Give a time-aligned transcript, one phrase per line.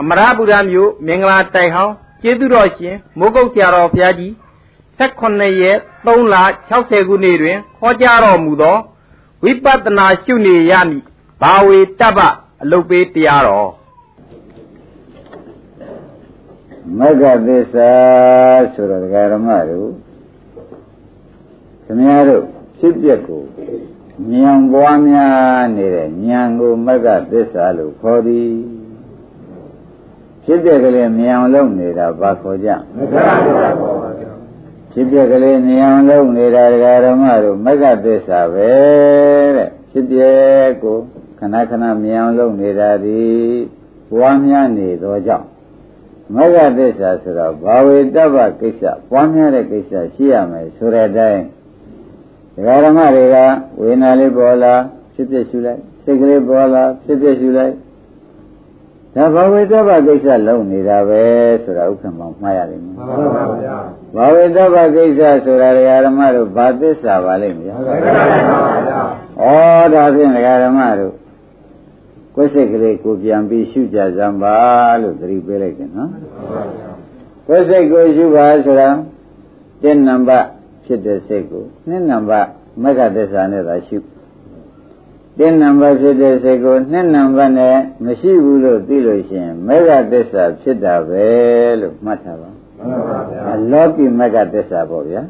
[0.00, 4.32] အမရပူရမြို့မင်္ဂလာတိုက်ဟောင်းကျေးဇူးတော်ရှင်မိုးကုတ်ဆရာတော်ဘုရားကြီး
[4.98, 6.36] 18ရက်3လ
[6.70, 8.76] 60ခုနှစ်တွင်ခေါ်ကြားတော်မူသော
[9.44, 11.02] ဝိပဿနာရှုနေရမည်
[11.40, 12.18] ဘာဝေတပ္ပ
[12.62, 13.70] အလုတ်ပေးတရားတော်
[16.98, 17.92] မဂ္ဂသစ္စာ
[18.74, 19.90] ဆိုတော့ဒကာရမတို့
[21.84, 22.42] ခင်ဗျားတို့
[22.78, 23.42] ဖြစ်ပျက်ကို
[24.30, 28.50] ဉာဏ်ပွားများနေတဲ့ဉာဏ်ကိုမဂ္ဂသစ္စာလို့ခေါ်သည်
[30.46, 34.30] ဖြစ်ပျက်ကလေးဉာဏ်လုံးနေတာဘာခေါ်ကြမဂ္ဂသစ္စာခေါ်ပါဗျာ
[34.92, 38.70] ဖြစ်ပျက်ကလေးဉာဏ်လုံးနေတာဒကာရမတို့မဂ္ဂသစ္စာပဲ
[39.56, 40.98] တဲ့ဖြစ်ပျက်ကို
[41.38, 43.20] ခဏခဏမြင်အောင်လုပ်နေတာဒီ
[44.10, 45.46] ပွားများနေသောကြောင့်
[46.34, 51.42] မဂ္ဂသစ္စာဆိုတော့ဘာဝေတ္တဗကိစ္စပွားများတဲ့ကိစ္စရှိရမယ်ဆိုတဲ့အတိုင်း
[52.54, 53.36] ဒကာဓမ္မတွေက
[53.80, 54.74] ဝေနာလေးပေါ်လာ
[55.14, 57.74] ဖြစ်ဖြစ်ရှုလိုက်စိတ်ကလေးပေါ်လာဖြစ်ဖြစ်ရှုလိုက်
[59.16, 61.22] ဒါဘာဝေတ္တဗကိစ္စလုံးနေတာပဲ
[61.64, 63.76] ဆိုတာဥက္ကမမှားရတယ်မှန်ပါပါဗျာ
[64.14, 69.00] ဘာဝေတ္တဗကိစ္စဆိုတာဒကာဓမ္မတို့ဘာသစ္စာပါလိမ့်မလားမှန်ပါဗျာ
[69.82, 71.14] ဩဒါဖြင့်ဒကာဓမ္မတို့
[72.34, 74.56] ကိုယ်စိတ်ကလေးကိုပြန်ပြီးရှုကြစမ်းပါ
[75.02, 76.10] လို့သတိပေးလိုက်တယ်နော်
[77.46, 78.88] ကိုယ်စိတ်ကိုရှုပါဆိုတာ
[79.82, 80.46] တစ်နံပါတ်
[80.84, 82.48] ဖြစ်တဲ့စိတ်ကိုနှစ်နံပါတ်
[82.82, 83.96] မဂ္ဂသစ္စာနဲ့သာရှု
[85.38, 91.26] တစ်နံပါတ်ဖြစ်တဲ့စိတ်ကိုနှစ်နံပါတ်နဲ့မရှိဘူးလို့သိလို့ရှိရင်မဂ္ဂသစ္စာဖြစ်တာပဲ
[91.80, 95.22] လို့မှတ်ထားပါမှန်ပါဗျာလောကီမဂ္ဂသစ္စာပေါ့ဗျာ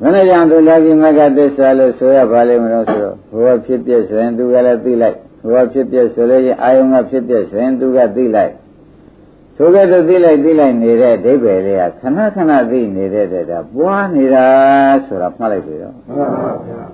[0.00, 8.52] မှန်ပါဘယ်နဲ့ကြောင့်သူလောကီမဂ္ဂသစ္စာလို့ဆိုရပါလိမ့်မလို့ဆိုတော့ဘဝဖြစ်ပြဆိုရင်သူကလည်းသိလိုက်ဘဝဖြစ်ပြဆိုလို့ရင်အာယုံကဖြစ်ပြဆိုရင်သူကသိလိုက်
[9.56, 14.46] ဆိုကြတော့သိလိုက်သိလိုက်နေတဲ့အဓိပ္ပာယ်လေးကခဏခဏသိနေတဲ့တဲ့ဒါပွားနေတာ
[15.06, 16.93] ဆိုတာမှတ်လိုက်ပြီတော့မှန်ပါဗျာ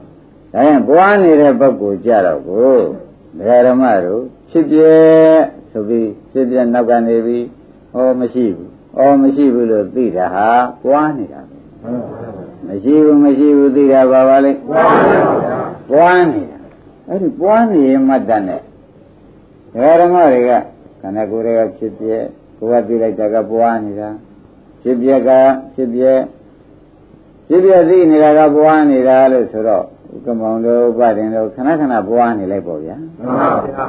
[0.53, 2.77] ဒါရင်ပွားနေတဲ့ပုဂ္ဂိုလ်ကြတော့ကို
[3.37, 4.81] ဒကာဓမ္မတို့ဖြစ်ပြ
[5.71, 7.47] ဆိုပြီးဖြစ်ပြနောက်ကနေပြီး
[7.93, 10.49] ဟောမရှိဘူးဩမရှိဘူးလို့သိတာဟာ
[10.83, 11.59] ပွားနေတာပဲ
[12.67, 15.27] မရှိဘူးမရှိဘူးသိတာပါပါလေပွားနေတာ
[15.91, 16.59] ပွားနေတာ
[17.09, 18.61] အဲ့ဒီပွားနေမှတ်တတ်နဲ့
[19.73, 20.51] ဒကာဓမ္မတွေက
[21.01, 22.07] ခန္ဓာကိုယ်တွေကဖြစ်ပြ
[22.59, 24.11] ကိုယ်ကသိလိုက်တာကပွားနေတာ
[24.83, 25.31] ဖြစ်ပြက
[25.75, 26.05] ဖြစ်ပြ
[27.49, 29.87] ဖြစ်ပြသိနေတာကပွားနေတာလို့ဆိုတော့
[30.25, 33.85] ကမောင်တို့ဥပဒေတို့ခဏခဏပွားနေလိုက်ပေါ့ဗျာမှန်ပါဗျာ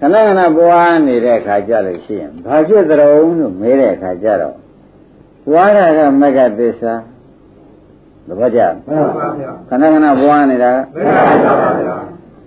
[0.00, 4.54] ခဏခဏပွားနေတဲ့အခါကြလို့ရှိရင်ဘာဖြစ်သရုံလို့မေးတဲ့အခါကျတော့
[5.46, 6.94] ပွားတာကမက္ကသစ္စာ
[8.28, 11.94] သဘောကျမှန်ပါဗျာခဏခဏပွားနေတာမက္ကသစ္စာပါဗျာ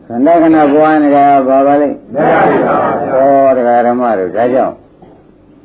[0.07, 4.75] ခဏခဏပွားနေတာဘာပါလိမ့်မက္ကသစ္စာပါဗျာဩတရားဓမ္မတို့ဒါကြောင့်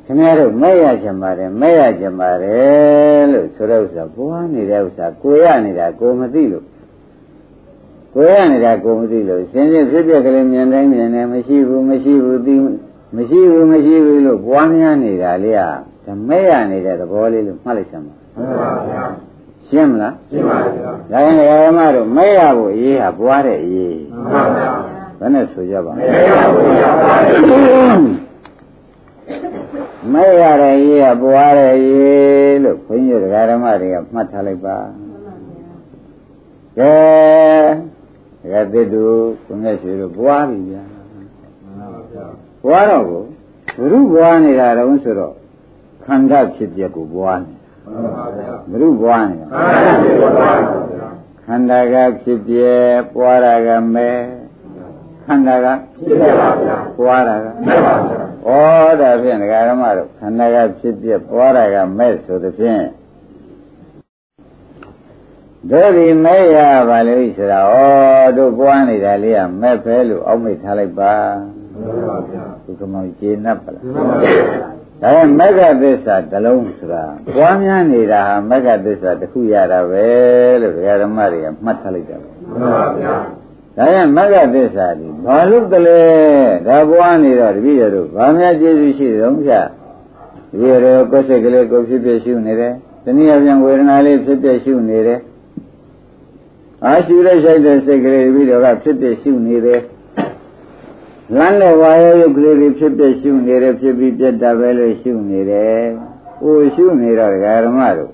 [0.05, 6.65] ခင်ဗျားတို့မဲ့ရကြပါတယ်မဲ့ရကြပါတယ်လို့ဆိုတဲ့ဥစ္စာပွားနေတဲ့ဥစ္စာကိုရနေတာကိုမသိလို့
[8.13, 12.55] ကိုရနေတာကိုမသိလို့ရှင်ရှင်ဖြစ်ဖြစ်ကလေးမြင်တိုင်းမြင်တယ်မရှိဘူးမရှိဘူးသိ
[13.15, 15.69] မရှိဘူးမရှိဘူးလို့ပွားများနေတာလေอ่ะ
[16.05, 19.03] ဒါမဲ့ရနေတဲ့သဘောလေးလို့မှတ်လိုက်စမ်းပါမှန်ပါဗျာ
[19.69, 24.71] ရှင်းမလားရှင်းပါဗျာဒါရင်ဓမ္မတို့မဲ့ရဖို့အရေးဟာပွားတဲ့အရေးမှန်ပါဗျာ
[25.19, 28.21] ဘယ်နဲ့ဆိုကြပါမဲ့ရဖို့ရပါတယ်
[30.13, 34.77] မဲ့ရတဲ့ရေးကပွားတဲ့ရေးလို့ခွင်းရဒကာဓမ္မတွေကမှတ်ထားလိုက်ပါ
[36.77, 36.93] ကဲ
[38.41, 39.15] ဒကာသစ်တို့
[39.45, 40.83] ကိုငှက်ရှိတို့ပွားပြီဗျာ
[42.63, 43.23] ပွားတော့ကို
[43.77, 45.33] ဘုရုပွားနေတာတော့ဆိုတော့
[46.05, 47.53] ခန္ဓာဖြစ်ပျက်ကိုပွားနေ
[48.71, 49.47] ဘုရုပွားနေတာ
[51.45, 54.09] ခန္ဓာကဖြစ်ပျက်ပွားတာကမဲ
[55.25, 62.81] ခန္ဓာကဖြစ်ပျက်ပါဗျာပွားတာကမဲပါဗျာဩဒါဖြင့်ဒကာရမတို့ခန္ဓာကဖြစ်ပြပွားတာကမဲ့ဆိုသဖြင့်
[65.69, 66.57] တို့ဒီမဲ့ရ
[66.89, 67.75] ပါလို့ဆိုတာဩ
[68.37, 71.13] တို့ပွားနေတာလေးကမဲ့ပဲလို့အောက်မိတ်ထားလိုက်ပါ
[71.73, 74.31] မှန်ပါဗျာဒီကမောင်ကျေနပ်ပါလားမှန်ပါဗျာ
[75.01, 77.03] ဒါပေမဲ့မဂ္ဂသစ္စာတလုံးဆိုတာ
[77.35, 80.05] ပွားများနေတာဟာမဂ္ဂသစ္စာတစ်ခုရတာပဲ
[80.61, 83.13] လို့ဒကာဓမ္မတွေကမှတ်ထားလိုက်တာမှန်ပါဗျာ
[83.77, 85.99] ဒါရင်မဂ္ဂသစ္စာဒီဘာလို့တလဲ
[86.67, 89.65] ဒါပွားနေတော့တပည့်တော်တို့ဘာများကျေးဇူးရှိတုံးဖြတ်
[90.51, 92.73] တပည့်တော်ကိုယ်စိတ်ကလေးကိုဖြစ်ဖြစ်ရှုနေတယ်
[93.05, 95.19] တနည်းအားဖြင့်ဝေဒနာလေးဖြစ်ဖြစ်ရှုနေတယ်
[96.85, 99.81] အာရှုတဲ့ရှိတဲ့စိတ်ကလေးတပည့်တော်ကဖြစ်ဖြစ်ရှုနေတယ်
[101.35, 105.81] လမ်းတဲ့ဝါရယုတ်ကလေးတွေဖြစ်ဖြစ်ရှုနေတယ်ဖြစ်ပြီးပြတ်တာပဲလို့ရှုနေတယ်
[106.41, 107.33] ဟိုရှုနေတော့
[107.65, 108.11] ဓမ္မတို့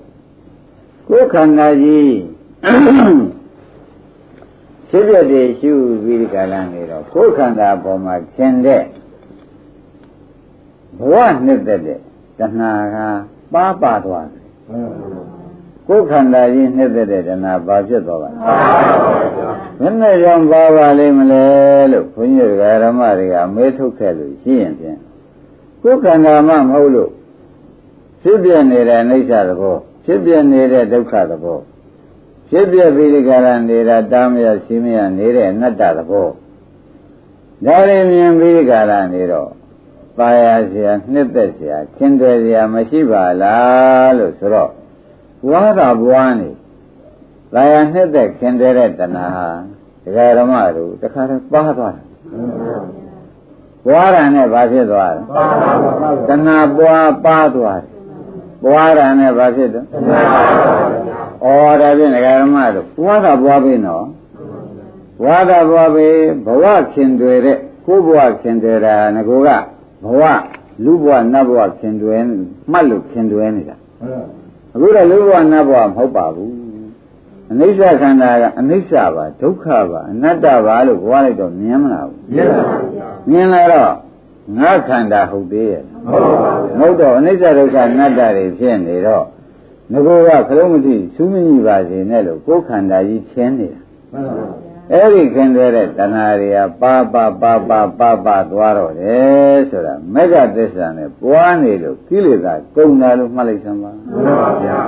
[1.08, 2.14] ကိုယ်ခန္ဓာကြီး
[4.88, 5.72] ဖြစ်ပြတဲ့ရှု
[6.04, 8.82] ပြီးဒီကလာနေတော့ကိုယ်ခန္ဓာပေါ်မှာသင်တဲ့
[10.98, 11.98] ဘဝနှစ်သက်တဲ့
[12.38, 12.96] တဏှာက
[13.54, 14.46] ပါပါသွားတယ်
[15.87, 18.39] ကိုယ်ခန္ဓာကြီးနှစ်သက်တဲ့တဏှာဘာဖြစ်သွားပါလဲ
[19.79, 21.45] ဘယ်နဲ့ကြောင့်ပါပါလိမ့်မလဲ
[21.91, 24.99] လို့ဘုန်းကြီးဓမ္မတွေကမေးထုတ်ခဲ့လို့ရှိရင်ဖြင့်
[25.81, 27.11] ကိုယ်ခန္ဓာမှမဟုတ်လို့
[28.21, 31.59] ဖြစ်ပြနေတဲ့အိဋ္ဌသဘောဖြစ်ပြနေတဲ့ဒုက္ခသဘော
[32.49, 36.27] ဖြစ်ပြပြီးဒီကရနေတာတာမရရှိမရနေတဲ့အနတ္တသဘော
[37.65, 39.49] ဒါရင်မြင်ပြီးဒီကရနေတော့
[40.17, 44.71] ပါရเสียနှစ်သက်เสียခင်တယ်เสียမရှိပါလားလို့ဆိုတော့
[45.46, 46.50] ဘွားတာဘွားနေ
[47.52, 49.48] ပါရနှစ်သက်ခင်တယ်တဲ့တဏှာဟာ
[50.04, 52.06] ဒကာရမတို့တခါတော့ပါသွားတယ်
[53.86, 55.22] ဘွားရံနဲ့ဘာဖြစ်သွားလဲ
[56.28, 57.92] တဏှာပွားပါသွားတယ်
[58.64, 61.48] ဘွားရံနဲ့ဘာဖြစ်တော့ဩ
[61.80, 64.06] ဒါဖြင့်ဒကာရမတို့ဘွားတာဘွားပြီနော်
[65.22, 66.08] ဘွားတာဘွားပြီ
[66.46, 69.48] ဘဝခင်တွေတဲ့ကိုဘဝခင်တွေတာငကိုက
[70.04, 70.22] ဘဝ
[70.84, 72.22] လူဘဝနတ်ဘဝခင်တွယ်
[72.72, 73.76] မှတ်လို့ခင်တွယ်နေတာ
[74.78, 76.54] အခုတော့လူဘဝနတ်ဘဝမဟုတ်ပါဘူး
[77.50, 83.92] အနိစ္စခန္ဓာကအနိစ္စပါဒုက္ခပါအနတ္တပါလို့ဘဝလိုက်တော့မြင်မလားဘူးမြင်ပါဘူးမြင်လာတော့
[84.58, 85.82] ငါခန္ဓာဟုတ်သေးရဲ့
[86.78, 89.24] မဟုတ်တော့အနိစ္စဒုက္ခအနတ္တတွေဖြစ်နေတော့
[89.92, 93.80] ငကိုကခလုံးမတိစူးမညီပါစေနဲ့လို့ကိုယ်ခန္ဓာကြီးချင်းနေတာ
[94.92, 104.80] အဲ့ဒီခင်တဲ့တဏှာတွေကပါပါပါပါပါပါသွားတော့တယ်ဆိုတာမေဃသစ္စာနဲ့ပွားနေလို့ကိလေသာကုန်တာလို့မှတ်လိုက်စမ်းပါမှန်ပါဗျာ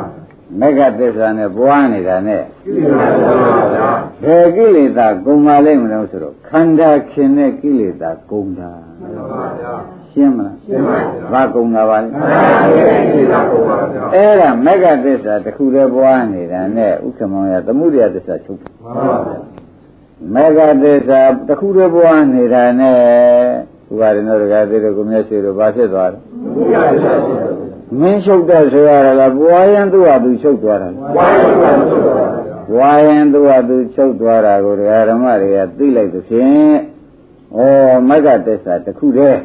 [0.61, 3.89] မေဃသစ္စာနဲ့ပွားနေတာနဲ့ကိလေသာကုန်ပါဗျာ
[4.25, 8.71] ဘယ်ကိလေသာကုန်ပါလိမ့်မလို့ဆိုတော့ခန္ဓာခင်တဲ့ကိလေသာကုန်တာ
[9.01, 9.75] မှန်ပါဗျာ
[10.13, 12.09] ရှင်းမလားရှင်းပါပြီဘာကုန်တာပါလဲ
[14.15, 19.60] အဲ့ဒါမေဃသစ္စာတစ်ခုတည်းပွားနေတာနဲ့ဥက္ကမောင်ရသမှုရိယသစ္စာချုပ်မှန်ပါဗျာ
[20.35, 22.97] မေဃသစ္စာတစ်ခုတည်းပွားနေတာနဲ့
[23.93, 26.19] ဥပါရင်တို့ကသေးတယ်ကိုမျက်စိတို့ဘာဖြစ်သွားလဲ
[28.01, 28.91] မင်းချုပ်တဲ့ဆိုရ
[29.21, 30.89] လားပွားရင်သူ့ဟာသူချုပ်သွားတာ
[32.73, 34.75] ပွားရင်သူ့ဟာသူချုပ်သွားတာကို
[35.09, 36.75] ဓမ္မတွေကသိလိုက်သဖြင့်
[37.57, 37.61] ဩ
[38.09, 39.41] မဂ္ဂသစ္စာတစ်ခုတည်း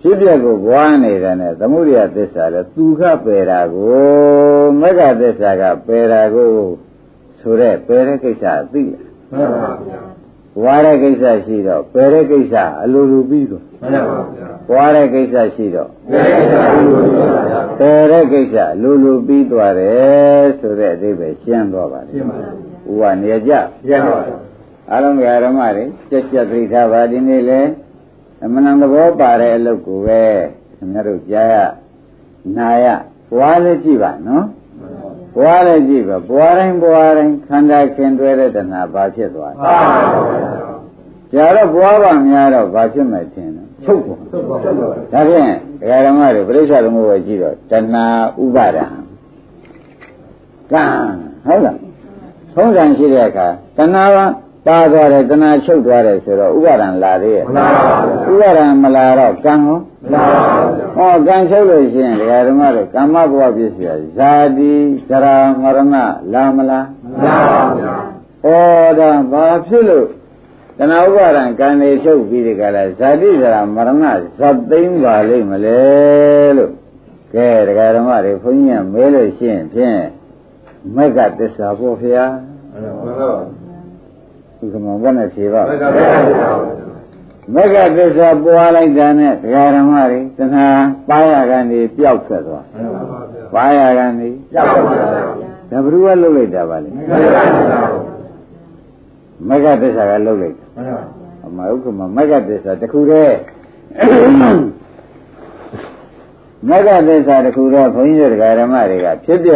[0.00, 3.98] ဖြစ်ပျက်ကိုဘွားနေတဲ့နဲ့သမုဒိယသစ္စာလဲသူကပယ်တာကို
[4.80, 6.52] မဂ္ဂသစ္စာကပယ်တာကို
[7.40, 10.00] ဆိုတဲ့ပယ်တဲ့ကိစ္စသိလား မှန်ပါဗျာ
[10.60, 22.50] ဘွားတဲ့ကိစ္စရှိတော့ပယ်တဲ့ကိစ္စအလိုလိုပြီးတော့မှန်ပါဗျာဘွားတဲ့ကိစ္စရှိတော့ပယ်တဲ့ကိစ္စအလိုလိုပြီးပါဗျာပယ်တဲ့ကိစ္စလိုလိုပြီးသွားတယ်ဆိုတဲ့အဓိပ္ပာယ်ရှင်းသွားပါတယ်ရှင်းပါဗျာ
[22.90, 23.52] ဥကနေကြ
[23.86, 24.36] ရှင်းပါဗျာ
[24.92, 27.60] အလုံးကဓမ္မတွေကြက်ကြက်သိထားပါဒီနေ့လေ
[28.44, 30.22] အမှန်တန်သဘောပါတဲ့အလုပ်ကိုပဲ
[30.76, 31.54] ခင်ဗျားတို့ကြားရ
[32.56, 32.86] နာရ
[33.34, 34.44] ဘွားလည်းကြည့်ပါနော်
[35.36, 39.60] ဘွားလည်းကြည့်ပါဘွားတိုင်းဘွားတိုင်းခန္ဓာခင်တွဲတဲ့တဏှာဘာဖြစ်သွားလဲ
[41.32, 44.20] ကြာတော့ဘွားပါများတော့ဘာဖြစ်မှထင်လဲချုပ်သွား
[45.12, 48.04] ဒါဖြင့်ဒကာဓမ္မတွေပြိဿသမုပ္ပါကြည့်တော့တဏှာ
[48.44, 48.86] ဥပါဒံ
[50.72, 50.84] ကံ
[51.46, 51.76] ဟုတ်လား
[52.54, 54.18] သုံးဆံရှိတဲ့အခါတဏှာက
[54.66, 57.94] ပါသွားတယ်တဏှာချုပ်သွားတယ်ဆိုတော့ဥပါဒံလာသေးရဲ့မလာပါ
[58.26, 64.72] ဘူးဥပါဒံမလာတော့ကံဟော မလာပါဘူးဟောကံချုပ်လို့ရှိရင်ဒကာဓမ္မတို့ကမ္မဘဝပြည့်စရာဇာတိ
[65.08, 66.80] ဇရာမရဏလာမလားမလာ
[67.22, 70.06] ပါဘူးဩဒါဘာဖြစ်လို့
[70.78, 73.90] တဏှာဥပါဒံကံလေးချုပ်ပြီးဒီကလာဇာတိဇရာမရဏ
[74.38, 75.80] ဇတ်သိမ့်ပါလိမ့်မလဲ
[76.56, 76.72] လို့
[77.34, 80.00] ကဲဒကာဓမ္မတွေဘုန်းကြီးကမဲလို့ရှိရင်ဖြင့်
[80.96, 82.32] မက်ကတစ္ဆာပေါ့ဖျား
[82.72, 83.30] မှန်ပါပါ
[84.58, 86.89] ဒီကမှာဘယ်နဲ့ဖြေပါမက္က
[87.96, 90.66] သစ္စာပွားလိုက်တာနဲ့ဒကာဓမ္မတွေတဏှာ
[91.08, 92.64] ပါရကနေပျောက်ဆက်သွား
[93.54, 95.06] ပါရကနေပျောက်ဆက်သွား
[95.70, 96.90] ဒါဘ누구ကလှုပ်လိုက်တာပါလဲ
[99.48, 100.64] မက္ကသစ္စာကလှုပ်လိုက်တာ
[101.44, 103.36] အမဟုတ်ကမမက္ကသစ္စာတခုတည်း
[106.68, 109.50] မက္ကသစ္စာတခုတည်းဘုန်းကြီးတို့ဒကာဓမ္မတွေကဖြစ်ပြ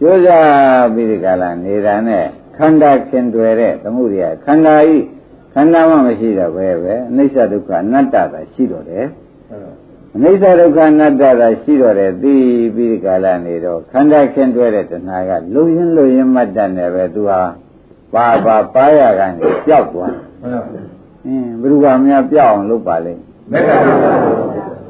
[0.00, 2.24] ကြိုးစားပြီးဒီကလာနေတာနဲ့
[2.56, 4.96] ခန္ဓာခင်တွယ်တဲ့သမှုရိယခန္ဓာဤ
[5.54, 9.06] ခန္ဓာမှမရှိတော့ပဲပဲအနိစ္စဒုက္ခအနတ္တသာရှိတော့တယ်
[10.16, 12.34] အနိစ္စဒုက္ခအနတ္တသာရှိတော့တယ်သိ
[12.74, 17.40] ပြီးကာလနေတော့ခန္ဓာခင်တွယ်တဲ့တဏှာကလုံရင်းလုံရင်းမတ်တတ်နေပဲသူဟာ
[18.14, 20.14] ပါပါပါရကနေပျောက်သွား
[21.26, 23.20] အင်းဘ누구ကများပျောက်အောင်လုပ်ပါလိမ့်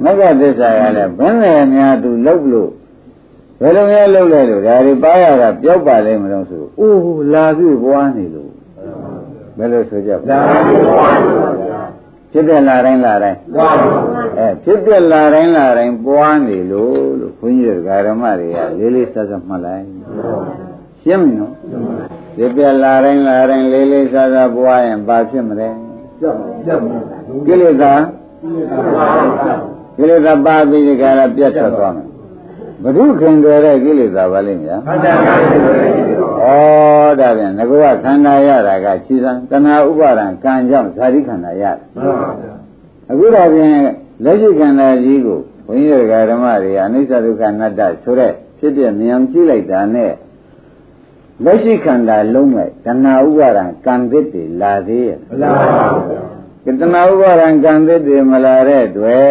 [0.02, 2.70] မက္ခသစ္စာကလည်းဘယ်နဲ့များသူလုပ်လို့
[3.60, 8.50] ဘယ်လိုများလုပ်လဲလို့ဒါတွေပါရတာပျောက်ပါလိမ့်မလို့ဆိုအိုးလာပြီပွားနေလို့
[9.60, 11.80] ဘယ်လိုဆိုကြလာပြီပွားနေပါဗျာ
[12.32, 13.90] ဖြစ်တဲ့လာတိုင်းလာတိုင်းပွားပါ
[14.38, 19.84] အဲဖြစ်တဲ့လာတိုင်းလာတိုင်းပွားနေလို့လို့ဘုန်းကြီးတို့ဓမ္မတွေကလေးလေးစားစားမှတ်လိုက်
[21.02, 21.52] ရှင်းမနော်
[22.36, 25.68] ဖြစ်တဲ့လာတိုင်းလာတိုင်းလေးလေးစားစားပွားရင်ဘာဖြစ်မလဲ
[26.20, 26.82] ကြောက်ကြောက်
[27.46, 27.92] ကိလေသာ
[29.96, 32.09] ကိလေသာပါပြီးဒီကရပြတ်ထွက်သွားမယ်
[32.82, 36.54] ဘုဒ္ဓခင်တွေတဲ့ကိလေသာပါလိမ့်များမှန်ပါပါ
[37.08, 42.28] ဩဒါပြန်ငကောခန္ဓာရတာကခြေစံတဏှာဥပါဒံကံကြောင့်ဇာတိခန္ဓာရတယ်မှန်ပါပါ
[43.10, 43.74] အခုတော့ပြန်
[44.24, 50.12] လက်ရှိခန္ဓာကြီးကိုဘုန်းကြီးတို့ဓမ္မတွေအနိစ္စဒုက္ခအနတ္တဆိုတဲ့ဖြစ်ပြမြင်ကြည့်လိုက်တာနဲ့
[51.44, 55.86] လက်ရှိခန္ဓာလုံးမဲ့တဏှာဥပါဒံကံသစ်တွေလာသေးရဲ့မလာပါ
[56.64, 59.26] ဘူးတဏှာဥပါဒံကံသစ်တွေမလာတဲ့အတွက်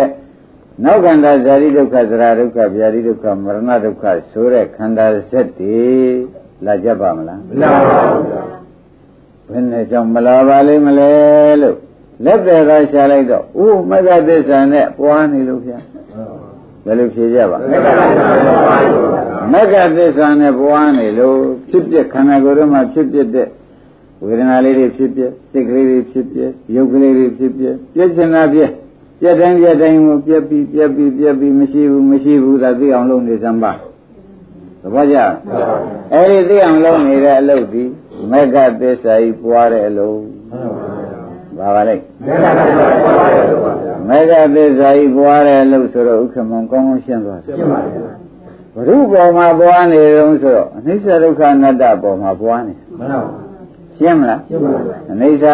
[0.84, 5.82] နောက်ခန္ဓာဇာတိဒုက္ခသရဒုက္ခဗျာတိဒုက္ခမရဏဒုက္ခဆိုတဲ့ခန္ဓာစက်တွေ
[6.66, 8.50] လာကြပါမလားမလာပါဘူး
[9.50, 11.12] ဘယ်နဲ့ကြောင့်မလာပါလိမ့်မလဲ
[11.62, 11.76] လို့
[12.26, 15.80] လက်သေးသာရှာလိုက်တော့အိုးမဂ္ဂသစ္စာနဲ့ပွားနေလို့ဗျာ
[16.86, 17.58] ဘယ်လိုဖြေကြပါ
[19.54, 21.38] မဂ္ဂသစ္စာနဲ့ပွားနေလို့
[21.70, 23.48] ဖြစ်ပြခန္ဓာကိုယ်တော့မှဖြစ်ပြတဲ့
[24.24, 25.22] ဝေဒနာလေးတွေဖြစ်ပြ
[25.52, 26.40] စိတ်ကလေးတွေဖြစ်ပြ
[26.76, 28.72] ရုပ်ကလေးတွေဖြစ်ပြပြည့်စင်တာပြည့်
[29.20, 33.72] ပြည့်တိုင်းပြည့်တိုင်းကိုပြည့်ပြီးပြည့်ပြီးပြည့်ပြီးမရှိဘူးမရှိဘူးသာသိအောင်လုပ်နေစမ်းပါ
[34.82, 35.18] သဘောကျ
[36.14, 37.84] အဲ့ဒီသိအောင်လုပ်နေတဲ့အလုပ်ဒီ
[38.32, 40.18] မဂ္ဂသစ္စာကြီးပွားတဲ့အလုပ်
[41.58, 42.04] ပါပါလိုက်
[44.08, 47.98] မေဃသစ္စာကြီးပွားတယ်လို့ဆိုတော့ဥက္ကမကောင်းကောင်းရှင်းသွားတယ်ရှင်းပါပြီ
[48.74, 53.50] ဘုရုပေါ်မှာပွားနေတုံးဆိုတော့အနိစ္စဒုက္ခအနတ္တပေါ်မှာပွားနေမှန်ပါဘူး
[53.98, 55.46] ရှင်းမလားရှင်းပါပြီအနိစ္စ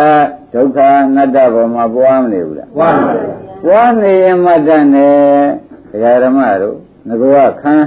[0.53, 5.09] ဒုက္ခအနတ္တပေါ်မှာပွားမနေဘူးလားပွားပါပြီ ပွားနေရင်မှတ်တတ်နေ
[5.91, 7.83] ဒကာဓမ္မတို့ငကောခန္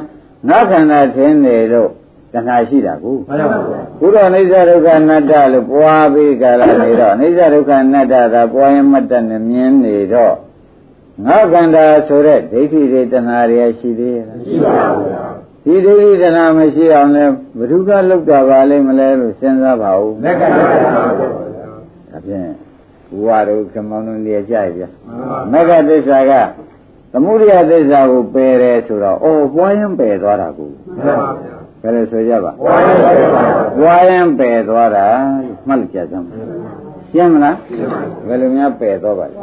[0.48, 1.90] ငါခန္ဓာထင်းနေတော့
[2.32, 3.58] တဏှာရှိတာကိုမှန်ပါ
[3.98, 10.34] ဘူးဘုရားအိဋ္ဌဒုက္ခအနတ္တလို့ပွားပြီးကြလာနေတော့အိဋ္ဌဒုက္ခအနတ္တသာပွားရင်မတတ်နဲ့မြင်နေတော့
[11.26, 14.75] ငါခန္ဓာဆိုတဲ့ဒိဋ္ဌိတွေတဏှာတွေရှိသေးရဲ့လားရှိပါ
[15.64, 17.25] ဘူးဒီဒိဋ္ဌိတဏှာမရှိအောင်လဲ
[17.58, 21.04] ဘ누구ကလောက်တာပါလိမ့်မလဲလို့စဉ်းစားပါဦးမက်ကပါပါ
[22.10, 22.67] ဒါဖြင့်
[23.10, 24.82] ဘုရားတို့ကမောင်းလုံးလျက်ကြရပြ
[25.52, 26.32] မက်ကသစ္စာက
[27.12, 32.52] သမုဒိယသစ္စာကိုပယ်တယ်ဆိုတော့အော်ပွားရင်ပယ်သွားတာကိုမှန်ပါဗျာဘယ်လိုဆိုကြပါ
[33.82, 35.06] ဝါရင်ပယ်သွားတာ
[35.68, 36.26] မှတ်ကြစမ်း
[37.12, 37.56] ရှင်းမလား
[38.26, 39.36] ဘယ်လိုများပယ်သွားပါလဲ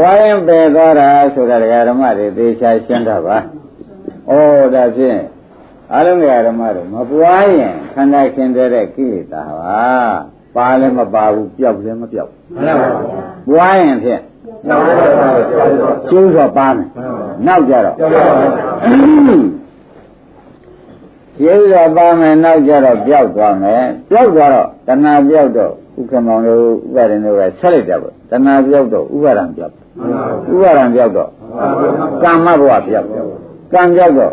[0.00, 4.34] ဝါရင်ပယ်သွားတာဆိုတာဒကာဓမ္မတွေသေချာရှင်းတာပါဩ
[4.74, 5.20] ဒါဖြင့်
[5.94, 13.00] အလုံးဒကာဓမ္မတို့မပွားရင်ခန္ဓာခင်တဲ့ကိလေသာပါ ပါလည်းမပါဘူးပျောက်လည်းမပျောက်မှန်ပါပါ
[13.48, 14.22] ပွားရင်ဖြင့်
[16.10, 16.88] ကျိုးတော့ပါမယ်
[17.46, 17.96] နောက်ကြတော့
[21.38, 29.72] ကျေးဇူးပါမယ်နောက်ကြတော့ပျောက်သွားမယ်ပျောက်သွားတော့တဏှာပျောက်တော့ဥက္ကမောင်တို့ဥပါဒင်တို့ကဆက်လိုက်တာပေါ့တဏှာပျောက်တော့ဥပါဒံပျောက်
[30.52, 31.28] ဥပါဒံပျောက်တော့
[32.22, 33.08] ကာမဘဝပျောက်
[33.72, 34.32] ကံပျောက်တော့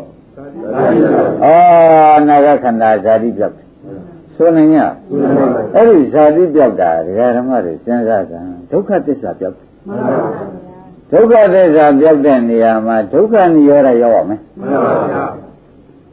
[1.43, 1.45] ဩ
[2.27, 3.55] နာဂခန္ဓာဇာတိပျောက်
[4.41, 4.77] ဆိုနိုင်ရ
[5.75, 8.35] အဲ့ဒီဇာတိပြောက်တာဒကာဓမ္မတွေစဉ်းစားကြ
[8.71, 10.43] ဒုက္ခသစ္စာပြောက်တယ်မှန်ပါဗျာ
[11.11, 15.25] ဒုက္ခသစ္စာပြောက်တဲ့နေရာမှာဒုက္ခနိရောဓရောက်ရမယ်မှန်ပါဗျာ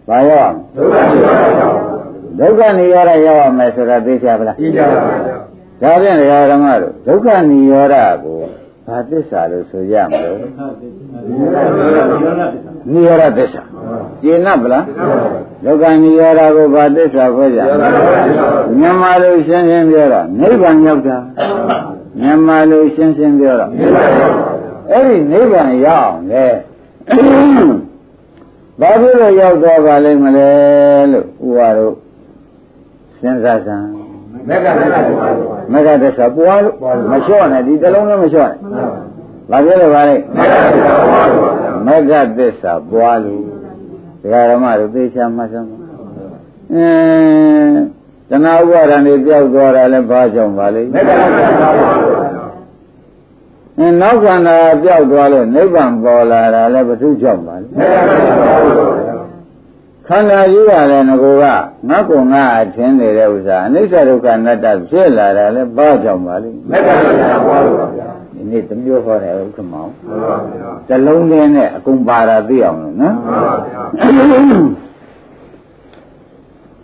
[0.08, 1.78] ဘာရောက်ဒုက္ခနိရောဓရောက်
[2.40, 5.37] ဒုက္ခနိရောဓရောက်ရမယ်ဆိုတာသိကြပါလားသိကြပါဗျာ
[5.82, 8.38] ဒါဖြင့်ဒကာဓမ္မတို့ဒုက္ခနိရောဓကို
[8.88, 10.38] ဘာသစ္စာလို့ဆိုရမလို့
[12.92, 13.62] និရောဓသစ္စာ
[14.23, 14.85] ကျေနပ်ဗလား
[15.64, 17.61] ဒုက္ခនិရောဓကိုဘာသစ္စာခေါ်ကြ
[18.78, 21.16] မြန်မာလိုရှင်းရှင်းပြောတော့နိဗ္ဗာန်ရောက်တာ
[22.21, 23.71] မြန်မာလိုရှင်းရှင်းပြောတော့
[24.90, 26.45] အဲ့ဒီနိဗ္ဗာန်ရောက်အောင်လေ
[28.80, 30.50] ဘာဖြစ်လို့ရောက်သွားပါလိမ့်မလဲ
[31.12, 31.95] လို့ဥပါတို့
[33.18, 33.98] စဉ်းစားစမ်း
[34.49, 35.00] မက္ကသစ္စာ
[35.73, 36.75] မက္ကသစ္စာပွားလို့
[37.11, 38.59] မလျှော့နဲ့ဒီတလုံးလည်းမလျှော့နဲ့
[39.50, 40.17] ဘာဖြစ်လို့ပါလဲ
[41.87, 43.43] မက္ကသစ္စာပွားလို့
[44.23, 45.69] ဒကာရမတို့သိချာမှတ်စမ်း
[46.73, 47.81] အင်း
[48.31, 51.69] တဏှာဥပါဒံတွေပြောက်သွားတာလည်းဘာကြောင့်ပါလဲမက္ကသစ္စာ
[53.78, 57.67] အင်းနောက်ခန္ဓာပြောက်သွားလို့နိဗ္ဗာန်ပေါ်လာတာလည်းဘုသူကြောင့်ပါလေ
[60.09, 66.88] ခန္ဓာကြီးကလည်းငကိုကငါ့ကိုငါအထင်းနေတဲ့ဥစ္စာအနိစ္စဒုက္ခအနတ္တဖြစ်လာတာလည်းဘာကြောင့်ပါလဲမက္က
[67.21, 73.81] ရာပါပါဗျာဒီနေ့တမျိုးဟောတယ်ဥက္ကမောင်မှန်ပါဗျာဇလုံးလေးနဲ့အကုန်ပါတာသိအောင်လို့နော်မှန်ပါဗျာ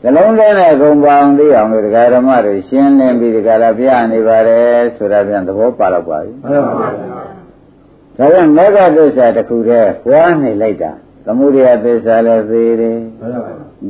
[0.02, 10.93] ဇလုံးလေးနဲ့ဂုံပေါင်းသိအောင်လို့ဒကာဓမ္မတွေရှင်းလင်းပြီးဒကာလာပြနေပါတယ်ဆိုတာပြန်သဘောပါတော့ပါပြီမှန်ပါပါဒါပြန်မေဃသစ္စာတစ်ခုတည်းဝါနေလိုက်တာ
[11.25, 12.99] သမုဒယသစ္စာလည်းသိတယ်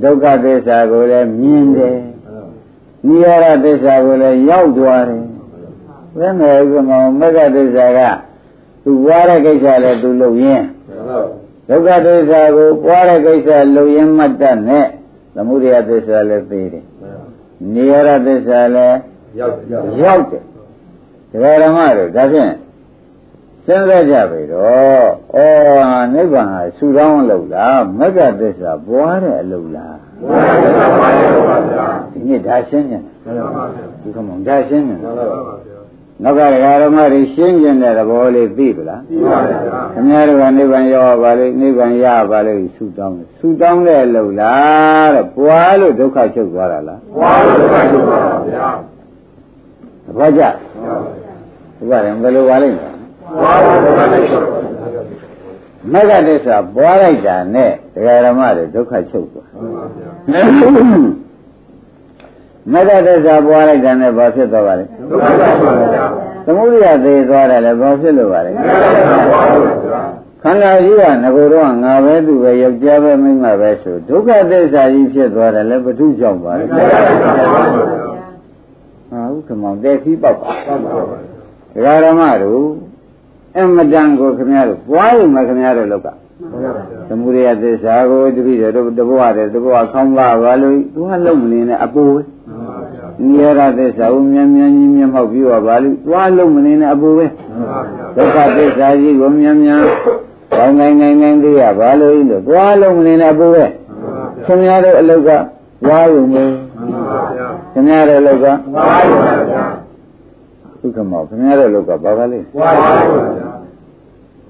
[0.02, 1.98] ဒုက္ခသစ္စာကိုလည်းမြင်တယ်
[3.06, 5.24] နိရောဓသစ္စာကိုလည်းရောက်သွားတယ်
[6.18, 8.00] ဘယ်နဲ့ဥပမာမေဃသစ္စာက
[8.84, 10.66] သူဝါတဲ့ကိစ္စလည်းသူလုပ်ရင်း
[11.68, 14.86] ဒုက္ခသစ္စာကိုပွားတဲ့ကိစ္စလုပ်ရင်းမှတ်တတ်နဲ့
[15.34, 16.84] သမုဒယသစ္စာလည်းသိတယ်
[17.74, 18.98] နိရောဓသစ္စာလည်း
[19.38, 19.54] ရောက်
[20.02, 20.42] ရောက်တယ်
[21.30, 22.52] ဒကာဓမ္မတို့ဒါဖြင့်
[23.66, 25.38] စဉ်းစားကြပြီတော့ဩ
[26.14, 35.78] နိဗ္ဗာန်ဟာဆူတောင်းအလုပ်လားမဂ္ဂသစ္စာပွားတဲ့အလုပ်လားပွားတဲ့အလုပ်ပါဗျာဒီနေ့ဒါရှင်းနေတယ်မှန်ပါဗျာဒီကမောင်ဒါရှင်းနေတယ်မှန်ပါဗျာ
[36.22, 39.58] နောက်ကဒကာရမတွေရှင်းကျင်တဲ့သဘောလေးသိပလားသိပါဗျာ
[39.94, 48.18] ခင်ဗျားတို့ကနိဗ္ဗာန်ရောက်ပါလေနိဗ္ဗာန်ရပါလေဆုတောင်းတယ်ဆုတောင်းတဲ့လို့လားတဲ့ပွားလို့ဒုက္ခချုပ်သွားတာလားဘွားလို့ပါလို့ပါ
[48.48, 48.68] ဗျာ
[50.04, 50.42] သဘောကျ
[51.76, 52.93] ဒီကရင်ဘယ်လိုပါလိမ့်မယ်ဘွားလို့ပါလို့
[55.92, 59.48] မဂ္ဂတစ္ဆာပွားလိုက်တာနဲ့ဒကာရမတွေဒုက္ခချုပ်သွား
[62.72, 66.04] မဂ္ဂတစ္ဆာပွားလိုက်တာနဲ့ဘာဖြစ်သွားပါလဲဒုက္ခပါဗျာ
[66.44, 70.02] သမုဒိယသေးသွားတယ်လည်းဘာဖြစ်လို့ပါလဲဘွားလို့ဗျာ
[70.42, 76.82] ခန္ဓာကြီးကငကိုယ်တော့ငါပဲသူပဲယောက်ျားပဲမိန်းမပဲဆိုဒုက္ခသစ္စာကြီးဖြစ်သွားတယ်လည်းဘုထုကြောင့်ပါလေဟာ
[79.34, 80.50] ဥက္ကမောင်တဲ့ခီးပေါက်ပါ
[81.74, 82.62] ဒကာရမတို့
[83.58, 86.08] အမတန်ကိုခင်ဗျားတို့ပွားရုံနဲ့ခင်ဗျားတို့လောက်က
[87.08, 92.20] သမုဒိယသစ္စာကိုတပိတယ်တို့တဘောရတယ်တဘောခေါင်းပါပါလို့သူကလုံးမနေနဲ့အပူပဲ
[93.26, 97.26] နိရောဓသစ္စာကိုမြန်မြန်ကြီးမျက်မှောက်ပြီးတော့ပါလို့သွားလုံးမနေနဲ့အပူပဲ
[98.16, 99.80] ဒုက္ခသစ္စာကြီးကိုမြန်မြန်
[100.56, 103.64] ကောင်းနိုင်နိုင်နိုင်သေးရပါလို့လို့သွားလုံးမနေနဲ့အပူပဲ
[104.44, 105.30] ခင်ဗျားတို့အလုတ်က
[105.88, 106.44] ဝါရုံပဲ
[107.72, 109.83] ခင်ဗျားတို့အလုတ်ကဘွားလို့ပါ
[110.84, 113.48] ဗျာဥက္ကမောခင်ဗျားတို့အလုတ်ကဘာပါလဲဘွားလို့ဗျာ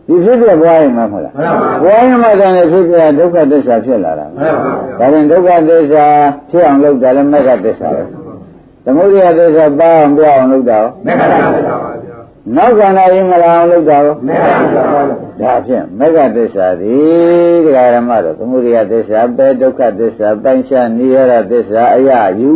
[0.06, 6.06] ဒီဖြစ်ပြပွားရင်မဟုတ်လားမှန်ပါပွားရင်မှတည်းဖြစ်ပြဒုက္ခသစ္စာဖြစ်လာတာမှန်ပါဗျာဒါရင်ဒုက္ခသစ္စာ
[6.50, 8.02] ဖြစ်အောင်လုပ်တာလည်းမဂ္ဂသစ္စာပဲ
[8.84, 11.76] သမုဒိယသစ္စာပါအောင်ပြောအောင်လုပ်တာရောမေတ္တာပါဗျာ
[12.56, 16.96] နောက်ခန္ဓာရင်မလာအောင်လုပ်တာရောမေတ္တာပါဗျာဒါဖြင့်မဂ္ဂသစ္စာဒီ
[17.64, 22.10] တရားဓမ္မတော့သမုဒိယသစ္စာပဲဒုက္ခသစ္စာပိုင်းခြားနိရောဓသစ္စာအယ
[22.40, 22.52] ယူ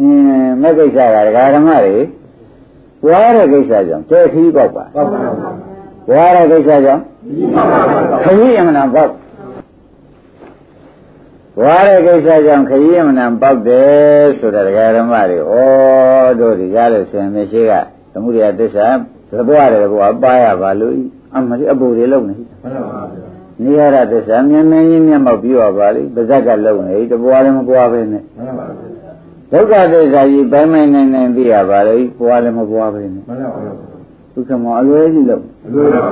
[0.00, 2.15] အင်းမဂ္ဂိစ္ဆာကတရားဓမ္မတွေပွား
[3.36, 5.76] တဲ့ကိစ္စကြောင့်ကျဲခီးပေါက်ပါဟုတ်ပါဘူး
[6.08, 9.12] ပွားတဲ့ကိစ္စကြောင့်ဒီပါပါဗျာခရီးအမှန်ပေါက်
[11.58, 15.54] ဘွားတဲ့ကိစ္စကြောင့်ခရီးအမှန်ပေါက်တယ်ဆိုတာဒကာဓမ္မတွေဩ
[16.40, 17.72] တို့ဒီကားလို့ဆင်မရှိက
[18.12, 18.86] သမုဒိယသစ္စာ
[19.30, 20.94] သဘောရတယ်ဘုရားပါရပါလို့
[21.34, 23.26] အမလေးအပူတွေလုံးနေမှန်ပါဗျာ
[23.62, 28.95] နိရဒသစ္စာမြင်မြင်ချင်းမျက်မှောက်ပြီးတော့ပါလေပါဇက်ကလုံးနေတပွားလည်းမပွားပဲနဲ့မှန်ပါဗျာ
[29.52, 33.48] ဒုက္ခသစ္စာကြီးပိုင်းပိုင်းနိုင်နိုင်သိရပါလေပွားလည်းမပွားပဲနဲ့မှန်ပါဗျာ
[34.32, 36.02] ဒုက္ခမောအလွယ်ကြီးလုံးလူပါ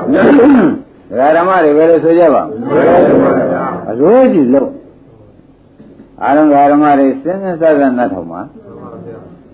[1.10, 4.70] ဒကာဓမ္မတွေပဲလို့ဆိုကြပါလူပါဗျာအလွယ်ကြီးလုံး
[6.22, 8.40] အာရုံဓမ္မတွေစဉ်းစဉ်းစားစားနားထောင်ပါ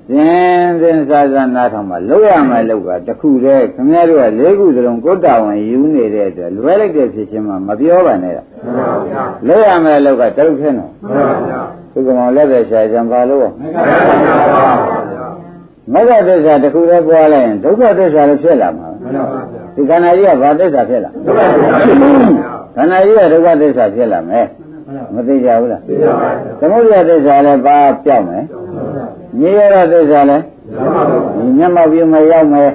[0.08, 11.60] စဉ်းစဉ်းစားစားနားထောင်ပါလောက်ရမယ်လောက်ကတခုတည်းခင်ဗျားတို့ကလေးခုစလုံးကိုယ်တာဝန်ယူနေတဲ့အတွက်လွယ်လိုက်တဲ့ဖြစ်ချင်းမှမပြောပါနဲ့လားမှန်ပါဗျာလောက်ရမယ်လောက်ကတုတ်ခဲနော်မှန်ပါဗျာ
[11.92, 13.94] ဒီကောင်လက်ပဲရှာကြံပါလို့မေတ္တာပါ
[15.10, 15.26] ဗျာ
[15.92, 24.46] မဂ္ဂသစ္စာတခုတည်းပွားလိုက်ရင်ဒုက္ခသစ္စာလည်းဖြစ်လာမှာမှန်ပါဗျာဒီခန္ဓာကြီးကဘာသစ္စာဖြစ်လာဒုက္ခပါဗျာခန္ဓာကြီးကဒုက္ခသစ္စာဖြစ်လာမယ်
[25.14, 28.44] မသိကြဘူးလားသိပါပါဗျာသမုဒိယသစ္စာလည်းဘာပြောက်မယ်
[29.40, 29.60] ညေရ
[29.92, 30.44] သစ္စာလည်း
[30.76, 32.70] မှန်ပါဗျာဒီမျက်မှောက်ပြုမရောက်မယ်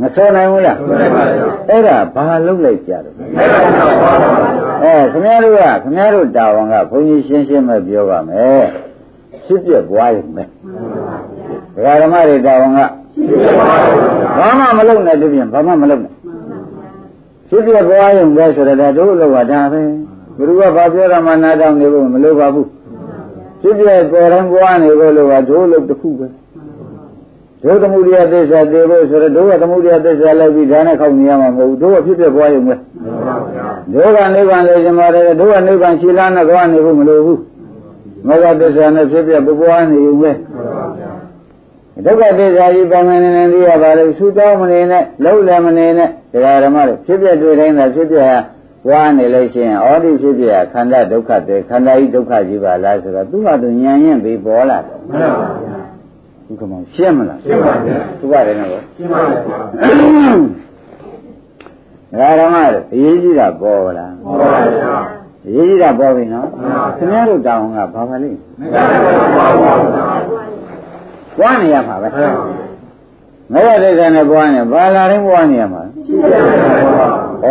[0.00, 8.64] မဆိုနိုင်ဘူးလားမှန်ပါဗျာအဲ့ဒါဘာလုပ်လိုက်ကြတော့မေတ္တာပါဗျာ အဲခင်ဗျားတို့ကခင်ဗျားတို့တာဝန်ကဘုန်းကြီးရှင်းရှင်းပဲပြောပါမယ်
[9.44, 10.46] ဖြစ်ပြပွားရုံပဲဒ
[11.84, 12.80] ကာဓမ္မတွေတာဝန်က
[14.38, 16.12] ဘာမှမလုပ်နဲ့တပြင်းဘာမှမလုပ်နဲ့
[17.48, 19.82] ဖြစ်ပြပွားရုံပဲဆိုတော့ဒါတို့လောကဒါပဲ
[20.36, 22.68] ဘုရားကဘာပြောတာမှနားတောင်နေဖို့မလိုပါဘူး
[23.60, 26.26] ဖြစ်ပြပေါ်တိုင်းပွားနေဖို့လို့ကတို့လို့တစ်ခုပဲ
[27.64, 32.74] ဒုသမုဒိယသစ္စာတည်ဖို့ဆိုတော့တို့ကသမုဒိယသစ္စာလိုက်ပြီးဒါနဲ့ခောက်နေရမှာမဟုတ်ဘူးတို့ကဖြစ်ပြပွားရုံပဲ
[33.92, 37.40] ဒုက္ခနိဗ္ဗာန်လေရှင်ပါတယ်ဒုက္ခနိဗ္ဗာန်ရှင်းလာနဲ့သွားနေဖို့မလိုဘူး
[38.26, 40.30] မဂ္ဂသစ္စာနဲ့ဖြစ်ပြပပွားနေုံပဲ
[42.06, 48.36] ဒုက္ခသစ္စာကြီးပုံမှန်နေနေသိရပါလေသုတောင်းမနေနဲ့လုံးလည်းမနေနဲ့တရားဓမ္မတွေဖြစ်ပြတွေ့တိုင်းသာဖြစ်ပြဟာ
[48.88, 55.81] ဝါနေလို့ရှိရင်ဩဒီဖြစ်ပြဟာခန္ဓာဒုက္ခတွေခန္ဓာကြီးဒုက္ခကြီးပါလားဆိုတော့သူ့ဟာသူဉာဏ်ရင်ပြီးပေါ်လာတယ်မှန်ပါဗျာ
[56.52, 59.38] ဒီကမောင်ရှင်းမလားရှင်းပါဗျာသူပါတယ်နော်ရှင်းပါဗျာ
[62.20, 64.96] ဒါဓမ္မတွေအရေးကြီးတာပေါ်လားဟုတ်ပါဗျာ
[65.46, 68.82] အရေးကြီးတာပေါ်ပြီနော်မှန်ပါဗျာခင်ဗျားတို့တောင်းကဘာပါလိမ့်မေတ္တာ
[69.36, 69.74] ပါဗျာ
[71.38, 72.72] ပွားနေရမှာပဲမှန်ပါဗျာ
[73.52, 77.48] မရတဲ့ကံနဲ့ပွားနေဘာလာတိုင်းပွားနေရမှာဩ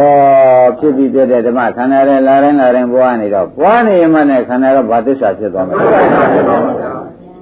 [0.79, 7.00] ဖြစ်ပြီးပြတဲ့ဓမ္မခန္ဓာရဲ့လာတိုင်းလာတိုင်းပွားနေတော့ပွားနေရမှနဲ့ခန္ဓာကဘာသစ္စာဖြစ်သွားမလဲ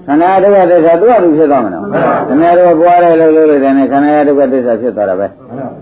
[0.09, 1.85] ခန္ဓာဒုက္ခသစ္စာသူ့အတူဖြစ်သွားမှာနော်
[2.27, 5.27] ခင်ဗျားတို့ပွားတယ်လို့လို့လိုက်တယ်နဲ့ခန္ဓာရဲ့ဒုက္ခသစ္စာဖြစ်သွားတာပဲ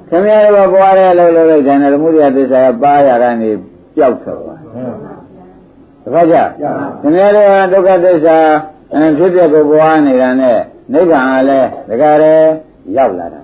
[0.10, 3.50] ခင်ဗျားတို့ပွားတယ်လို့လို့လိုက်တယ်နဲ့သမုဒိယသစ္စာကပါရတာနေ
[3.96, 4.60] ပျောက်သွား
[6.04, 6.36] တခါကြ
[7.02, 8.38] ခင်ဗျားတို့ဒုက္ခသစ္စာ
[9.18, 10.58] ဖြစ်ပြကိုပွားနေတာနဲ့
[10.94, 12.50] နိဗ္ဗာန်ကလည်းတကယ်လည်း
[12.98, 13.42] ရောက်လာတာ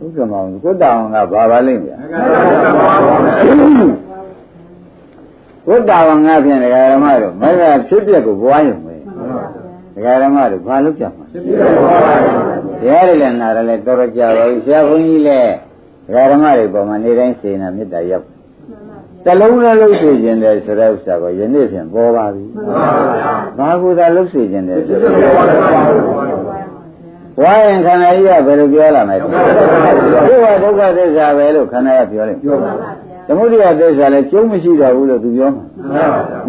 [0.00, 1.96] ဥက္ကမောင်ကိုတောင်ကဘာပါလိမ့်ဗျာ
[5.66, 8.85] ကိုတောင်ကဖြင့်ဒကာရမတို့မကဖြစ်ပြကိုပွားရုံပဲ
[9.96, 11.24] ဒကာရမတို့ဘာလုပ်ကြမှာ
[12.80, 15.52] တရားတွေလည်းနာတယ်လည်းတော်တော်ကြာပါပြီဆရာဘုန်းကြီးလည်း
[16.06, 18.26] ဒကာဓမ္မတွေပေါ်မှာနေတိုင်းစေနာမေတ္တာရောက်
[19.24, 22.44] တလုံးလည်းလှုပ်စေခြင်းတယ်ဆိုတဲ့ဥစ္စာကိုယနေ့ဖြင့်ပေါ်ပါပြီ
[23.58, 24.98] ဘာကူသာလှုပ်စေခြင်းတယ်ဆို
[27.42, 29.28] ဝါရင်ခန္ဓာကြီးကဘယ်လိုပြောလာမလဲဒီ
[30.42, 32.72] ကဒုက္ခသစ္စာပဲလို့ခန္ဓာကပြောလိုက်ပြောပါ
[33.26, 35.64] သမုဒိယသစ္စာလည်းကျုံးမရှိတော့ဘူးလို့သူပြောမှာ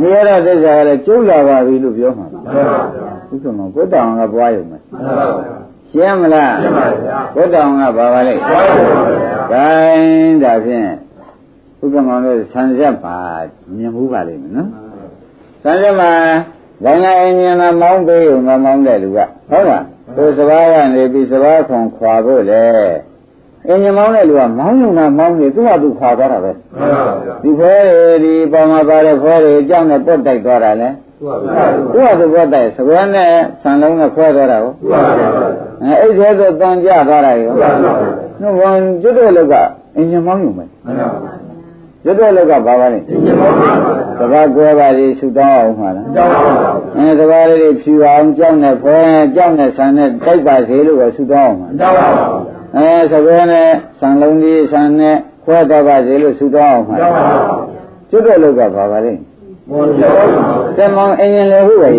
[0.01, 2.27] နေရတဲ့သစ္စာကလည်းကျုံးလာပါပြီလို့ပြောမှာ
[3.31, 4.77] ဥက္ကမကိုတောင်ကပွားရုံပဲ
[5.91, 9.03] ရှင်းမလားရှင်းပါဗျာကိုတောင်ကဘာပါလဲပွားရုံပါ
[9.51, 10.89] ဗျာ gain ဒါဖြင့်
[11.81, 13.17] ဥက္ကမတို့ဆန်ရက်ပါ
[13.75, 14.69] မြင်မှုပါလိမ့်မယ်နော်
[15.63, 16.11] ဆန်ရက်မှာ
[16.83, 19.85] ဘင်္ဂအင်းဉာဏ်မောင်းပေးုံမမောင်းတဲ့လူကဟုတ်လား
[20.15, 22.63] ကိုစဘာကနေပြီးစဘာခွန်ခွာဖို့လေ
[23.67, 26.51] အင်းဉာဏ်မောင်းတဲ့လူကမောင်းနေတာမောင်းနေသူ့ဟာသူခွာသွားတာပဲ
[27.43, 27.73] ဒီဖွဲ
[28.23, 33.29] ဒီပေါမှာပါတဲ့ဖွဲတွေအကြောင်းနဲ့ပုတ်တိုက်သွားတာလေ သူ့ဟာသူပုတ်တိုက်စကွဲနဲ့
[33.61, 34.73] ဆန်လုံးနဲ့ခွဲသွားတာကို
[35.83, 37.53] အဲအဲ့ဒီဆိုတန်ကြသွားတာရော
[38.41, 39.53] နော်ဝန်ကျွတ်တဲ့လောက
[39.95, 40.69] အင်းဉာဏ်မောင်းယူမယ်
[42.03, 42.99] ကျွတ်တဲ့လောကဘာပါလဲ
[44.19, 46.05] စဘာကွဲပါလေဆူတောင်းအောင်မှာလား
[46.97, 48.97] အဲစဘာလေးဖြူအောင်ကြောက်နဲ့ဖွဲ
[49.35, 51.69] ကြောက်နဲ့ဆန်နဲ့တိုက်ပါစေလို့ပဲဆူတောင်းအောင်မှာ
[52.75, 56.97] အဲစကွဲနဲ့ဆန်လုံးကြီးဆန်နဲ့ခွဲတော့ပါစေလို့ဆူတောင်းအောင်မှာ
[58.09, 59.13] ကျွတ်တဲ့လောကဘာပါလဲ
[60.77, 61.93] တမောင်အင်းရင်လေဟုတ်ရဲ့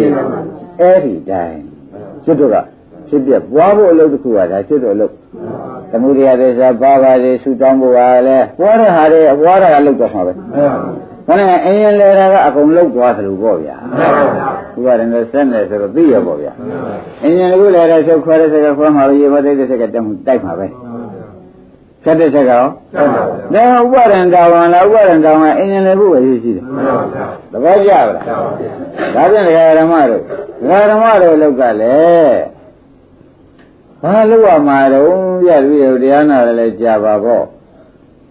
[0.81, 1.61] အဲ့ဒီတိုင်း
[2.24, 2.57] ကျွတ်တော့က
[3.09, 5.12] ဖြစ်ပြပွားဖို့အလုပ်တစ်ခုကဒါကျွတ်တော့အလုပ်
[5.90, 13.76] သမုဒိယသေစာပါပါစေဆူတောင်းဖို့ကလည်းပွားတဲ့ဟာတွေအပွားတာကလုပ်တော့မှာပဲခဏအင်းရင်လေတာကအကုန်လုတ်သွားသလိုပေါ့ဗျာ
[14.74, 16.52] သူကလည်းဆက်နေဆိုတော့သိရပေါ့ဗျာ
[17.22, 20.66] အင်းရင်လည်းလည်းဆုတ်ခွဲတဲ့စကားခွဲမှာရေမသိတဲ့စကားတက်မှုတိုက်မှာပဲ
[22.09, 23.07] ဆက်တဲ့စကားရော
[23.55, 26.64] ဒါဥပါဒံတာဝန်လားဥပါဒံတာဝန်အင်းရင်လည်းဖို့ပဲရှိတယ်
[27.53, 30.23] သဘောကျလားဒါဖြင့်ဒကာဓမ္မတို့
[30.61, 32.38] ဒကာဓမ္မတို့လောက်ကလည်း
[34.03, 37.44] ဘာလို့ရမှာတော့ပြပြီးတရားနာလည်းကြာပါပေါ့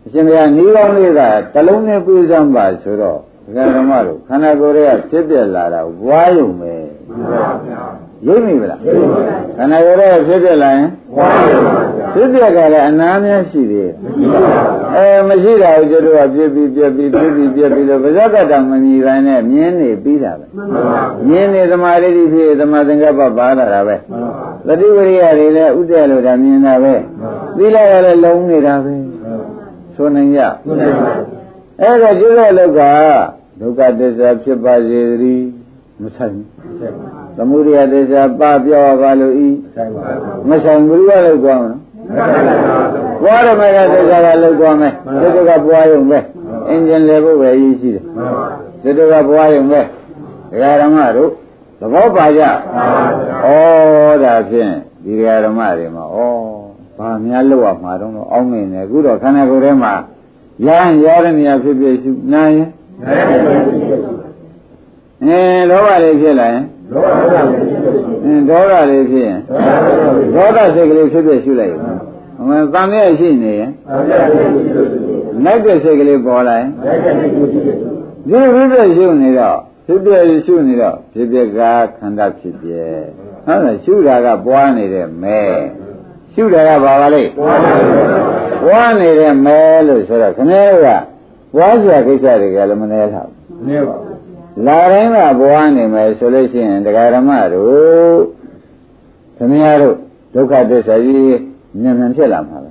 [0.06, 1.22] အရှင်ဘုရားဤကောင်းလေးက
[1.54, 6.74] တလုံးနဲ့ပြေးစမ်းပါဆိုတော့ဒကာဓမ္မတို့ခန္ဓာကိုယ်ရဲ့ဖြစ်ပြလာတာဘွားယုံပဲ
[8.26, 8.80] ရိပ်မိဗလား
[9.58, 11.76] ခန္ဓာကိုယ်ရဲ့ဖြစ်ပြလာရင်ဘွားယုံပါ
[12.14, 13.92] ဖြစ်ပြကလည်းအနာများရှိသေး
[14.96, 20.46] အဲမရှိတာကိုကျတော့ပြည့်ပြီးပြည့်ပြီးပြည့်ပြီးပြည့်ပြီးလို့ဗဇက်ကတမမြည်ပိုင်းနဲ့မြင်းနေပြီးတာပဲ
[21.28, 23.96] မြင်းနေသမာဓိဖြစ်သမာသင်္ကပ္ပပါလာတာပဲ
[24.68, 26.96] သတိဝရိယတွေလည်းဥဒ္ဒေလို့ဒါမြင်တာပဲ
[27.58, 28.94] သီလရလည်းလုံးနေတာပဲ
[29.96, 30.42] ဆိုနိုင်ကြ
[31.82, 32.82] အဲ့ဒါကျတော့လောက်က
[33.60, 35.48] ဒုက္ခသစ္စာဖြစ်ပါစေသတည်း
[36.02, 36.38] မဆိုင်
[37.38, 39.50] သမုဒိယသစ္စာပပြောပါလို့ဤ
[40.50, 41.80] မဆိုင်ဘူးရလို့ကြောင်းနော်
[43.24, 46.20] ဘွားရမယ်သစ္စာကလောက်သွားမယ်ဒီကဘွားရုံပဲ
[46.70, 48.04] အင်ဂျင်လေဖို့ပဲရည်ရှိတယ်
[48.84, 49.82] ဒီကဘွားရုံပဲ
[50.52, 51.32] ဒကာဓမ္မတို့
[51.80, 52.50] သဘောပါကြဩ
[54.24, 54.72] ဒါဖြင့်
[55.04, 56.18] ဒီဒကာဓမ္မတွေမှာဩ
[56.98, 59.94] ဘာများလောက်ရမှာတော့အောင်းနေတယ်အခုတော့ခန္ဓာကိုယ်ထဲမှာ
[60.66, 62.70] ရဟန်းရတဲ့နေရာဖြစ်ဖြစ်ရှုနာရင်
[65.24, 66.77] အဲလောဘလေးဖြစ်လာရင်ဒေါသ
[68.26, 69.40] အင်းဒေါသလေးဖြစ်ရင်
[70.36, 71.76] ဒေါသစိတ်ကလေးဖြစ်ဖြစ်ရှုလိုက်
[72.40, 73.72] အမှန်တန်မြဲရှိနေရင်
[75.44, 76.68] နိုင်တဲ့စိတ်ကလေးပေါ်လာရင်
[78.30, 80.12] ဒီဝိပ္ပရှုနေတော့ဖြစ်ပြ
[80.46, 81.60] ရှုနေတော့ဖြစ်ပြက
[81.98, 82.72] ခန္ဓာဖြစ်ပြ
[83.46, 85.40] ဟုတ်လားရှုတာကပွားနေတဲ့မဲ
[86.34, 87.24] ရှုတာကဘာပါလဲ
[88.66, 90.86] ပွားနေတဲ့မဲလို့ဆိုတော့ခဏက
[91.56, 93.28] ပွားစရာကိစ္စတွေကလည်းမနေတော့
[93.60, 94.17] မနေပါဘူး
[94.66, 98.20] လာတိုင်းကဘဝနေမယ်ဆိုလို့ရှိရင်တရားဓမ္မတို့
[99.38, 99.96] သမီးတို့
[100.34, 101.38] ဒုက္ခသစ္စာကြီး
[101.82, 102.70] မြန်မြန်ဖြစ်လာမှာပဲ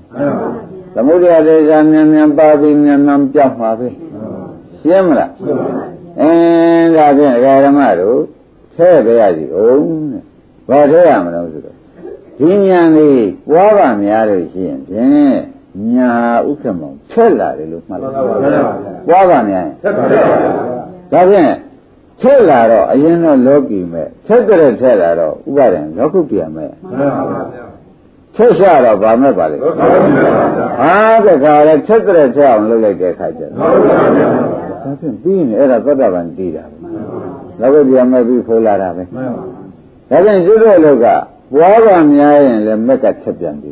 [0.95, 3.89] သမုဒယသစ္စာမြန်မြန်ပါပြီးမြန်မြန်ပြောက်မှာပဲ
[4.81, 5.31] ရှင်းမလား
[6.21, 8.19] အင်းဒါဖြင့်တရားဓမ္မတို့
[8.75, 10.23] ထဲပဲရစီအောင်တဲ့
[10.69, 11.77] ဘာထဲရမလို့ဆိုတော့
[12.39, 15.39] ဒီဉာဏ်လေးပွားပါများလို့ရှိရင်ဖြင့်
[15.95, 16.13] ညာ
[16.49, 18.15] ဥက္ကမောင်ဆက်လာတယ်လို့မှတ်လိုက်
[19.09, 19.73] ပွားပါများရင်
[21.13, 21.47] ဒါဖြင့်
[22.23, 26.71] ဆက်လာတော့အရင်တော့လောကီမဲ့ဆက်ကြတဲ့ဆက်လာတော့ဥပါဒံလောကုတ္တရာမဲ့
[28.37, 29.71] ဆက်ရတော့ဗာမဲ့ပါလေဟာ
[31.27, 36.89] တခါလဲဆက်ကြတဲ့ဆက်အောင်လုပ်လိုက်တဲ့အခါကျတော့ဒါဖြင့်ပြီးရင်အဲ့ဒါသတ္တဗံတည်တာပဲ
[37.61, 41.07] လောကုတ္တရာမဲ့ပြီးဖိုးလာတာပဲဒါဖြင့်ကျွတ်တဲ့လောက
[41.55, 43.71] ဘွားပါများရင်လည်းမက်ကချက်ပြန်ပြီ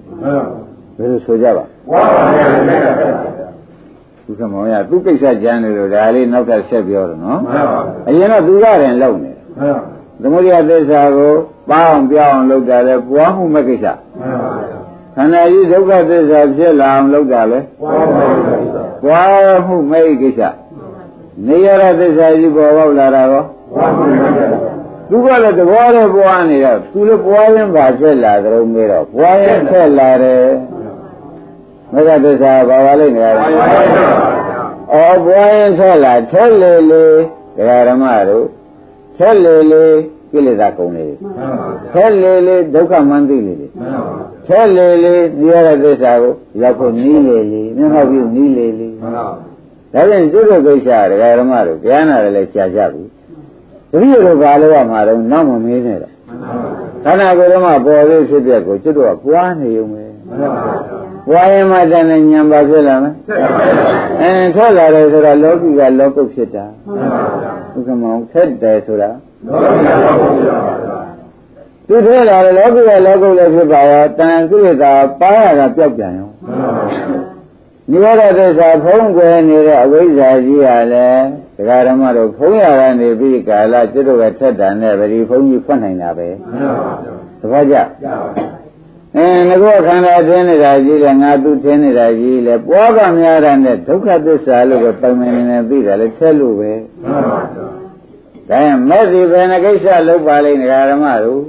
[0.96, 3.43] ဘယ်လိုဆိုကြပါဘွားပါများရင်မက်ကချက်ပြန်
[4.24, 11.32] သူကမောင်ရသူကိစ္စကြမ်းနေလို့ဒါလေးနောက်ထပ်ဆက်ပြောတော့နော်မှန်ပါဘူးအရင်တော့သူကရင်လုံနေမှန်ပါသမုဒိယသစ္စာကို
[11.70, 13.86] ပေါအောင်ပြောင်းလုပ်တာလဲပွားမှုမဲ့ကိစ္စ
[14.18, 14.52] မှန်ပါ
[15.16, 17.60] ခန္ဓာကြီးဒုက္ခသစ္စာဖြစ်လာအောင်လုပ်တာလဲ
[19.04, 20.40] ပွားမှုမဲ့ကိစ္စ
[21.46, 24.74] နေရတဲ့သစ္စာကြီးပေါ်ပေါက်လာတာရောပွားမှုမဲ့ကိစ္စ
[25.10, 30.44] သူကလည်းသဘောနဲ့ပွားနေတော့သူလည်းပွားရင်ပါဖြစ်လာကြုံမေးတော့ပွားရင်ဖြစ်လာတယ်
[31.94, 33.44] မဂ္ဂသစ္စာဘာပါလိမ့်နေရလဲ
[34.92, 37.04] အော်ပွားရင်ဖြစ်လာထက်လေလေ
[37.56, 38.46] ဒကာဓမ္မတို့
[39.16, 39.84] ထက်လေလေ
[40.30, 41.06] ကိလေသာကုန်လေ
[41.92, 43.54] ထက်လေလေဒုက္ခမှန်းသိလေ
[44.46, 53.02] ထက်လေလေဒီရတဲ့သစ္စာကိုရောက်ဖို့နီးလေလေမျက်မှောက်ပြုနီးလေလေဒါပြန်ကျွတ်တဲ့ကိစ္စဒကာဓမ္မတို့ကြားနာတယ်လည်းရှားကြပြီ
[53.92, 56.12] တတိယတော့ဘာလို့ရမှာတော့နောက်မမင်းနဲ့တော့
[57.04, 61.03] ခန္ဓာကိုယ်တော့မှပေါ်သေးဖြစ်တဲ့ကိုကျွတ်တော့ပွားနေုံပဲပွား
[61.52, 63.14] ရင်မှတန်တဲ့ဉာဏ်ပါဖြစ်လာမယ်
[64.20, 66.66] အဲထွက်လာတယ်ဆိုတာလောကီကလောကုတ်ဖြစ်တာ
[67.74, 69.10] ဥက္ကမောင်ထက်တယ်ဆိုတာ
[71.88, 76.30] သူထဲလာတယ်လောကီကလောကုတ်လည်းဖြစ်ပါရောတန်ကိလေသာပါရတာပျောက်ပြန်ရော
[77.90, 81.24] နိရောဓသစ္စာဖုံးကွယ်နေတဲ့အဝိဇ္ဇာကြီးကလည်း
[81.56, 86.28] ဒကာဓမ္မတို့ဖုံးရတာနေပြီးကာလကျွတ်တို့ကထက်တန်တဲ့ဗတိဖုံးကြီးဖွင့်နိုင်တာပဲ
[87.40, 87.76] သဘောကျ
[89.16, 96.72] အဲငကောခန္ဓာထင်းနေတာကြီးလေငါသူထင်းနေတာကြီးလေပွားကများတာနဲ့ဒုက္ခသစ္စာလို့ပဲပိုင်မနေနေသိတာလေထက်လို့ပဲ
[98.48, 101.40] ဒါရင်မဲ့စီဘယ်နှကိစ္စလုပ်ပါလိမ့်ဒကာဓမ္မတို့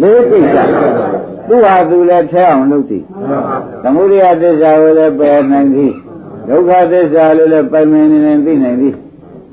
[0.00, 0.56] လေးကိစ္စ
[1.48, 3.04] သူဟာသူလည်းထဲအောင်လုပ်သည်
[3.82, 5.92] သမုဒိယသစ္စာကိုလည်းပယ်နိုင်သည်
[6.48, 8.94] ဒုက္ခသစ္စာလို့လည်းပိုင်မနေနေသိနိုင်သည်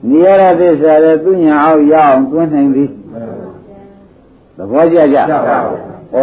[0.08, 2.90] နိရောဓသစ္စာလည်းသူညာအောင်ရအောင်တွန်းနိုင်သည်
[4.58, 5.18] သဘောကျကြ
[6.14, 6.18] ဩ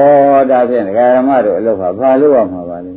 [0.51, 2.92] ဒါဖြင့်ဒကာရမတို့အလုပ်ဟာဘာလို့ရမှာပါလဲ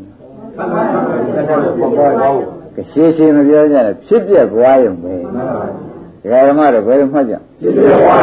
[2.76, 8.22] ကရှိရှိမပြောကြနဲ့ဖြစ်ပြက်သွားရုံပဲဒကာရမတို့ဘယ်လိုမှတ်ကြဖြစ်ပြက်သွား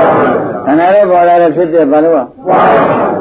[0.66, 2.28] ခန္ဓာရဲ့ပေါ်လာတဲ့ဖြစ်ပြက်ဘာလို့ပွား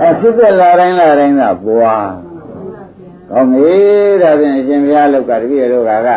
[0.01, 2.11] အဲဖြစ်ပြက်လာတိုင်းလာတိုင်းကပွား
[3.29, 3.75] ကောင်းပြီ
[4.21, 6.09] ဒါဖြင့်အရှင်ဘုရားလောက်ကတပည့်တော်က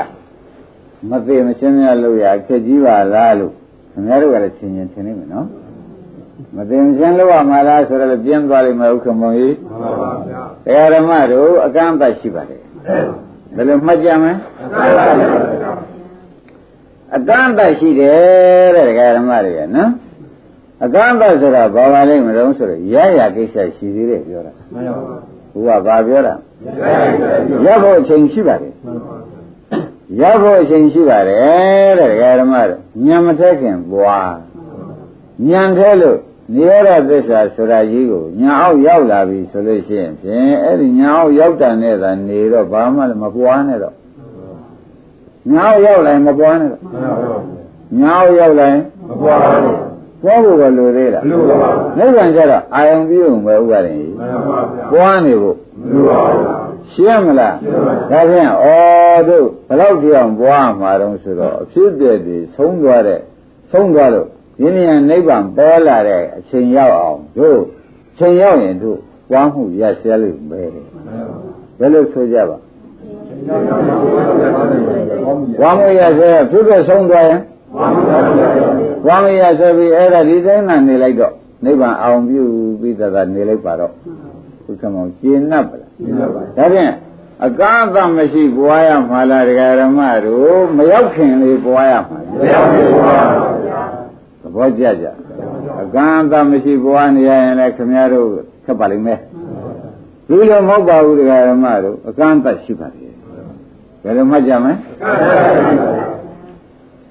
[1.10, 3.52] မသေးမချင်းများလို့ရခက်ကြီးပါလားလို့
[3.92, 5.46] ခင်ဗျားတို့ကလည်းချင်းချင်းထင်နေမယ်နော်
[6.56, 12.62] မသိမချင်းလို့ရမှာလားဆိုတော့ပြင်းသွားလိမ့်မယ်ဥက္ကမောကြီးမှန်ပါဗျာတရားဓမ္မတို့အကန့်အသတ်ရှိပါတယ်
[13.56, 14.32] ဘယ်လိုမှတ်ကြမလဲ
[17.16, 19.90] အကန့်အသတ်ရှိတယ်တဲ့တရားဓမ္မတွေရနော်
[20.84, 25.16] အကန့်အသတ်ဆိုတာဘာပါလိမ့်မလို့ဆိုတော့ရရကိစ္စရှိသေးတယ်ပြောတာမှန်ပါပါ
[25.56, 26.34] ဘုရားဘာပြောတာ
[27.64, 28.72] ရဖို့အချိန်ရှိပါတယ်
[30.20, 34.36] ရဖို့အချိန်ရှိပါတယ်တဲ့ဒကာဓမ္မတို့ညံမထက်ခင်ပွား
[35.48, 36.18] ညံထဲလို့
[36.54, 43.94] နိရောဓသစ္စာဆိုတာကြီးကိုညာအောက်ရောက်လာပြီဆိုလို့ရှိရင်ဖြင့်အဲ့ဒီညာအောက်ရောက်တဲ့နဲ့သာနေတော့ဘာမှမပွားနဲ့တော့
[45.52, 46.82] ညာအောက်ရောက်လာရင်မပွားနဲ့တော့
[48.00, 49.86] ညာအောက်ရောက်လာရင်မပွားဘူး
[50.22, 54.10] ပွားဖို့ကလိုသေးလားလိုပါဘူးနိဗ္ဗာန်ကျတော့အာယုံပြုံပဲဥပါရင်
[54.92, 57.54] ပွားနေဖို့မလိုပါဘူးရှင်းမလား
[58.10, 58.68] ဒါဖြင့်ဩ
[59.28, 63.20] တို့ဘလောက်ကြောင်ပွားမှာတော့ဆိုတော့အဖြစ်ပြည့်တွေဆုံးသွားတဲ့
[63.72, 64.28] ဆုံးသွားလို့
[64.60, 67.60] ယင်းဉာဏ်နိဗ္ဗာန်ပေါ်လာတဲ့အချိန်ရောက်အောင်တို့
[68.18, 68.98] ချိန်ရောက်ရင်တို့
[69.30, 70.60] ပွားမှုရရှဲလို့ပဲ
[71.78, 72.56] ဘယ်လိုဆိုကြပါ
[75.60, 77.40] ဝါမရဆဲဖြစ်ဖြစ်ဆုံးသွားရင်
[79.06, 82.42] ဝါမရဆဲပြီးအဲ့ဒါဒီတိုင်းမှနေလိုက်တော့နိဗ္ဗာန်အောင်ပြု
[82.80, 83.92] ပြီးသာသာနေလိုက်ပါတော့
[84.64, 86.92] ဘုရားမောင်ကျင့်납ပါလားကျင့်납ပါဒါဖြင့်
[87.44, 93.65] အကားအမရှိပွားရမှာလားဒကာရမတို့မရောက်ခင်လေးပွားရမှာမရောက်ခင်ပွားပါဗျာသ
[94.56, 95.06] ဘောကျကြ
[95.82, 98.26] အကန့်အသမရှိပွားနေရရင်လည်းခင်ဗျားတို့
[98.64, 99.18] ခက်ပါလိမ့်မယ်
[100.28, 103.12] ဒီလိုမဟုတ်ပါဘူးဒကာရမတို့အကန့်အသရှိပါတယ်
[104.02, 104.74] ဘယ်လိုမှတ်ကြမလဲ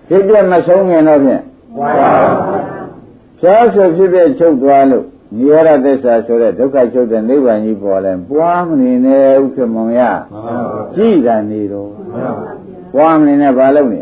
[0.07, 1.41] ဖြစ်ပြမဆုံးခင်တော့ဖြင့်
[1.77, 2.11] ပွားပါ
[3.39, 5.05] ဖြားဆိုဖြစ်ပြချုပ်သွားလို့
[5.37, 10.01] နိရောဓသစ္စာဆိုတဲ့ဒုက္ခချုပ်တဲ့နိဗ္ဗာန်ကြီးပေါ်လဲပွားမနေနဲ့ဥက္ကမောင်ရ
[10.95, 11.89] ကြည်တာနေတော့
[12.95, 14.01] ပွားမနေနဲ့ဘာလုပ်နေ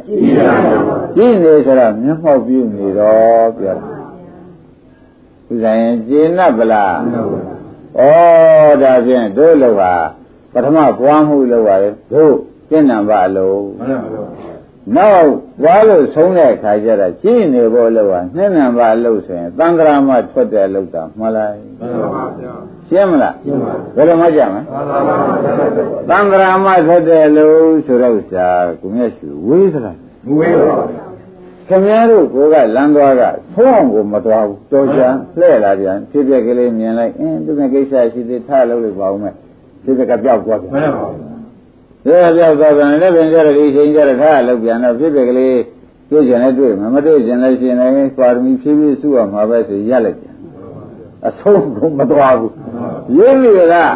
[1.15, 3.87] ကြည်နေဆိုတော့မျက်မှောက်ပြုနေတော့ပြောတာ
[5.47, 6.95] ဥစ္စာရင်ကျေနပ်ဗလား
[7.97, 8.01] ဩ
[8.81, 9.83] ဒါဖြင့်တို့လောက
[10.53, 12.35] ပထမပွားမှုလောက်ပါလေတို့
[12.69, 13.67] ကျင့်နံပါအလုံး
[14.95, 22.53] နောက်ွားလို့ဆုံးတဲ့အခါကျတော့ကြည့်နေဖို့လို့ကနှစ်နံပါတ်လို့ဆိုရင်သံဃာမထွက်တဲ့လို့တာမှန်လားမှန်ပါဗျာ
[22.89, 24.61] ရှင်းမလားရှင်းပါဘယ်လိုမှကြမလဲ
[26.09, 28.49] သံဃာမထွက်တဲ့လို့ဆိုတော့ဆရာ
[28.81, 31.13] ကိုမြတ်ရှိဝေးသလားမဝေးပါဘူး
[31.67, 33.21] ခင်ဗျားတို့ကိုကလမ်းသွားက
[33.55, 39.35] သုံးအောင်ကိုမသွားဘူးတော်ချမ်းလှဲ့လာပြန်ဖြစ်ပြက်ကလေးမြင်လိုက်အင်းသူကကိစ္စရှိသေးထားလို့လို့ပါဦးမယ်
[39.83, 41.33] ဖြစ်ပြက်ကပြောက်သွားပြန်မှန်ပါဘူး
[42.05, 45.59] ဒါပြောက်သွားပြန်လည်းပြန်ကြရဒီချိန်ကြရထားလောက်ပြန်တော့ဖြစ်ဖြစ်ကလေး
[46.09, 50.32] တွေ့ကြတယ်တွေ့မှာမတွေ့ကြလည်းရှင်လည်းပါရမီဖြည်းဖြည်းစုရမှာပဲဆိုရက်လိုက်ပြန်
[51.27, 52.53] အဆုံးကိုမသွားဘူး
[53.17, 53.93] ရင်းပြီလား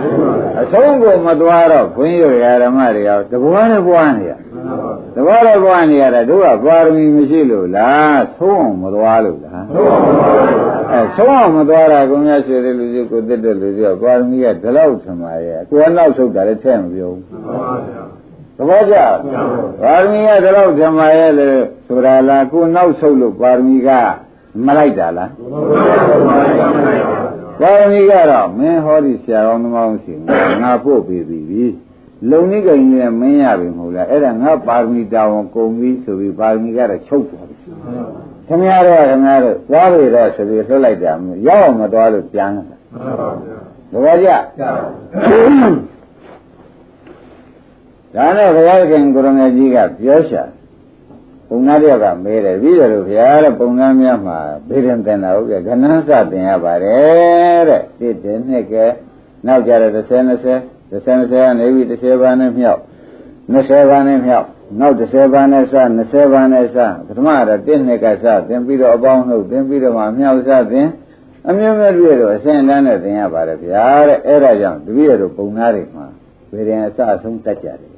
[0.62, 4.34] အဆုံးကိုမသွားတော့ဘုန်းကြီးတို့ဓမ္မတွေရောတဘွားနဲ့ဘွားနေရ
[5.16, 9.64] တဘွားနဲ့ဘွားနေရတာတို့ကပါရမီမရှိလို့လားဆုံးအောင်မသွားလို့လား
[10.92, 17.24] အဲဆုံးအောင်မသွားတာကိုများရွှေတဲ့လူကြီးကိုတက်တဲ့လူကြီးကပါရမီကဒီလောက်ထင်ပါရဲ့ကိုယ်နောက်ဆုတ်တာလည်းထဲမပြောဘူး
[18.58, 18.96] သဘောကျ
[19.82, 21.48] ပါရမီကဒီလောက်ထင်ပါရဲ့လေ
[21.88, 23.90] ဆိုတာလားကိုယ်နောက်ဆုတ်လို့ပါရမီက
[24.66, 25.30] မလိုက်တာလား
[27.60, 30.14] ပါရမီကတော့မင်းဟောဒီဆရာတော်သမောင်းစီ
[30.62, 31.66] ငါပို့ပေးပြီ
[32.30, 37.56] လုံနိကိန်းနဲ့မင်းရပြီမဟုတ်လားအဲ့ဒါငါပါရမီတာဝန်ကုန်ပြီဆိုပြီးပါရမီကတော့ချုပ်သွားပြီ
[38.48, 41.12] ခင်ဗျားတော့ခင်ဗျားတို့သွားပြီတော့ဆိုပြီးလွှတ်လိုက်တာ
[41.48, 42.64] ရောက်အောင်မသွားလို့ပြန်လာ
[43.92, 44.30] သဘောကျ
[48.16, 50.44] ဒါနဲ့ဘုရားခင်ကိုရမကြီးကပြောရှာ
[51.50, 58.86] ပုံနာတယောက်ကမေးတယ်ပြီးတယ်လို့ဘုရားတဲ့ပုံနာများမှာဘေးရင်တင်တာဟုတ်ကဲ့ခဏစတင်ရပါတယ်တဲ့တစ်တင်နှစ်ကဲ
[59.46, 60.02] နောက်ကြတဲ့30
[60.92, 62.82] 20 30 20ကနေပြီး30ပါးနဲ့မြောက်
[63.54, 64.48] 20ပါးနဲ့မြောက်
[64.80, 70.88] နောက်30ပါးနဲ့စ20ပါးနဲ့စပထမတော့တစ်နှစ်ကစသင်ပြီးတော့အပေါင်းလို့သင်ပြီးတော့မှမြောက်စသင်
[71.48, 76.06] အမျိုးမျိုးတွေ့တော့အစဉ်တန်းနဲ့သင်ရပါတယ်ဗျာတဲ့အဲ့ဒါကြောင့်တပည့်တော်ပုံနာတွေမှာ
[76.52, 77.97] ဘေးရင်အစအဆုံးတတ်ကြတယ်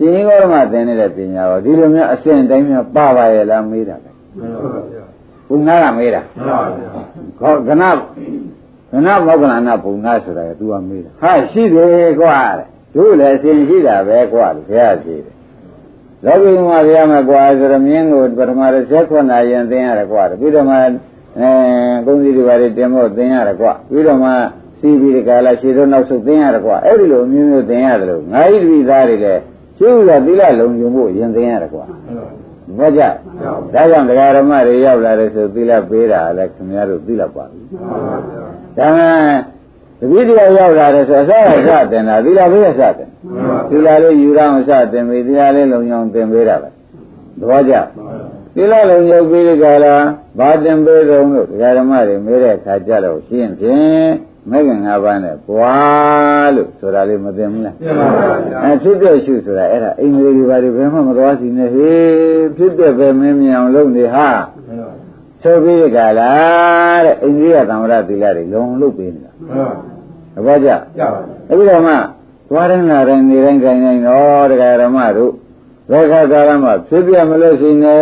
[0.00, 5.04] ရှင်ကြီးကောဓမသင်နေတဲ့ပညာရောဒီလိုမျိုးအစဉ်တိုင်းများပါပါရဲ့လားမေးတာလေမှန်ပါဗျာ
[5.48, 6.88] ဘုနာကမေးတာမှန်ပါဗျာ
[7.40, 7.84] ခေါကန
[8.90, 15.34] ကနမောကလနာဘုနာဆိုတာက तू ကမေးတာဟာရှိတယ်ကွာတဲ့တို့လည်းအစဉ်ရှိတာပဲကွာလို့ဘုရားရှိတယ်
[16.24, 20.86] လောကီမှာဘုရားမှာကွာဆိုတော့မြင်းကိုပထမတစ်ခုနာရင်သင်ရတယ်ကွာပြီးတော့မှအဲ
[22.06, 24.30] ကုန်းစီတွေပါတွေတင်ဖို့သင်ရတယ်ကွာပြီးတော့မှ
[24.80, 29.42] စီးပြီးဒီကလာခြေတော့နောက်ဆုတ်သင်ရတယ်ကွာအဲ့ဒီလိုမျိုးမျိုးသင်ရတယ်လို့ငါးဤတပိသားတွေလည်း
[29.80, 31.84] ကျိုးကသီလလုံခြုံဖို့ရင်သိရတယ်ကွာ
[32.78, 33.02] ဘာကြ
[33.74, 37.62] ဒါကြောင့်တရားဓမ္မတွေရောက်လာတယ်ဆိုသီလပေးတာလည်းခင်ဗျားတို့သီလပါပြီ
[38.76, 39.04] ဒါမှ
[40.00, 43.08] တပည့်တရားရောက်လာတယ်ဆိုအစအစတင်တာသီလပေးရစတင်
[43.70, 46.68] သီလလေးယူရအောင်စတင်ပြီးသီလလေးလုံခြုံတင်ပေးတာပဲ
[47.40, 47.74] သဘောကျ
[48.54, 49.94] သီလလုံခြုံပြီးဒီကလာ
[50.38, 54.10] ဘာတင်ပေးတော့လို့တရားဓမ္မတွေမေးတဲ့အခါကျတော့ရှင်းဖြင့်
[54.48, 55.76] မဲ့ခင်၅ပါးနဲ့ဘွာ
[56.54, 64.28] လို့ဆိုတာလေးမသိဘူးလားသိပါပါဗျာအဲဖြစ်တဲ့ရှုဆိုတာအဲ့ဒါအိမ်လေးတွေဘာတွေဘယ်မှမသွားစီနဲ့ဟေးဖြစ်တဲ့ပဲမင်းမြင်အောင်လုပ်နေဟာ
[65.42, 69.32] ဆိုပြီးကြလားတဲ့အိမ်ကြီးကသံဝရသီလတွေလုံလုပ်ပေးနေတာ
[70.34, 71.94] သဘောကျကျပါအဲ့ဒီတော့မှ
[72.50, 75.32] သွားတိုင်းလာတိုင်းနေတိုင်းကြိုင်တိုင်းတော့တရားဓမ္မတို့
[75.90, 77.96] သောခကာလမှာဖြစ်ပြမလို့ရှိနေ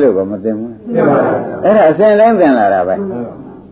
[0.00, 1.32] လို့ကမသိဘူးသိပါပါ
[1.64, 2.94] အဲ့ဒါအစဉ်တိုင်းသင်လာတာပဲ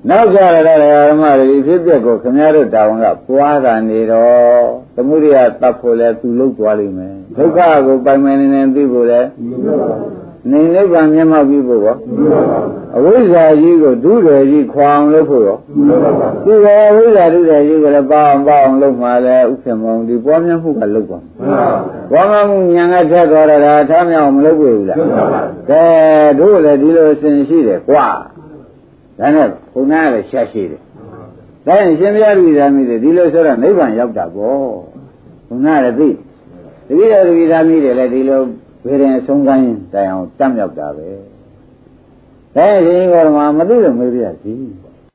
[0.06, 0.76] နောက်ကြရတဲ့
[1.10, 9.20] ဓမ္မတွေဖြစ်ပျက်ကိုခင်ဗျားတို့တာဝန်ကပွားတာနေတော့သမုဒိယတတ်ဖို့လဲသူလုတ်သွားလိမ့်မယ်ဒုက္ခကိုပိုင်ပိုင်နေနေသိဖို့လဲ
[10.50, 11.96] နေနိဗ္ဗာန်မျက်မှောက်ပြီးဖို့ရော
[12.96, 15.58] အဝိဇ္ဇာကြီးကိုဒုရယ်ကြီးခွာအောင်လုပ်ဖို့ရော
[16.44, 21.18] ဒီရောအဝိဇ္ဇာဒုရယ်ကြီးကိုလည်းပါအောင်ပါအောင်လုပ်မှလည်းဥစ္စာမောင်ဒီပွားများမှုကလုပ်ပါ
[22.10, 24.98] ပွားများမှုဉာဏ်ကထက်သွားတာထားမြောက်မလုပ်ဘူးလား
[25.70, 25.84] ကဲ
[26.38, 28.06] တို့လည်းဒီလိုအစဉ်ရှိတယ်ကွာ
[29.18, 30.80] ဒါနဲ့ဘုရားလည်းရှာရှိတယ်။
[31.66, 34.68] ဒါရင်ရှင်ဘုရားလူသားမိတွေဒီလိုဆိုတော့နိဗ္ဗာန်ရောက်တာပေါ့။
[35.48, 36.08] ဘုရားလည်းသိ။
[36.86, 38.40] တတိယလူသားမိတွေလည်းဒီလို
[38.84, 41.08] ဘယ်ရင်ဆုံးကိုင်းတိုင်အောင်တတ်ရောက်တာပဲ။
[42.54, 44.54] ဒါရင်ရှင်ကောဓမမသိလို့မေးပြရစီ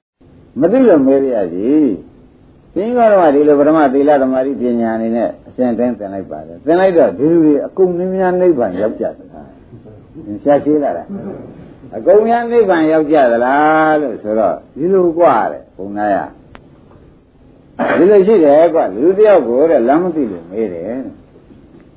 [0.59, 1.67] ။မသိလို့မေးပြရစီ။
[2.73, 9.13] ရှင်ကောဓမဒီလိုပထမသီလသမာဓိပညာအနေနဲ့အစဉ်တိုင်းသင်လိုက်ပါတယ်။သင်လိုက်တော့ဒီလူတွေအကုန်မြင်များနိဗ္ဗာန်ရောက်ကြတယ်။
[10.43, 11.03] ရှာရှိလာတာ။
[11.96, 16.16] အကုန်များနိဗ္ဗာန်ရောက်ကြသလားလို့ဆိုတော့ဒီလိုกว่าတဲ့ဘုံနာရ
[17.98, 20.98] ဒီလိုရှိတယ်ကွာလူတယောက်ကိုတဲ့လမ်းမသိလို့မေးတယ်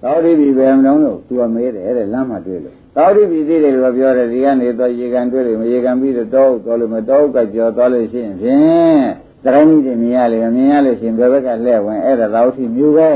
[0.01, 9.03] သောတိပြီပဲမလုံးလို့သူကမေးတယ်တဲ့လမ်းမှာတွေ့လို့သောတိပြီသိတယ်လို့ပြောတယ်ဒီကနေတော့ရေကန်တွေ့လို့မရေကန်ပြီးတော့တောက်တော်လို့မတောက်ကကြော်သွားလို့ရှိရင်ဖြင့်
[9.43, 13.09] တရိုင်းကြီးတွေမြင်ရလေမြင်ရလို့ရှိရင်ဘယ်ဘက်ကလှည့်ဝင်အဲ့ဒါသောတိမျိုးပဲ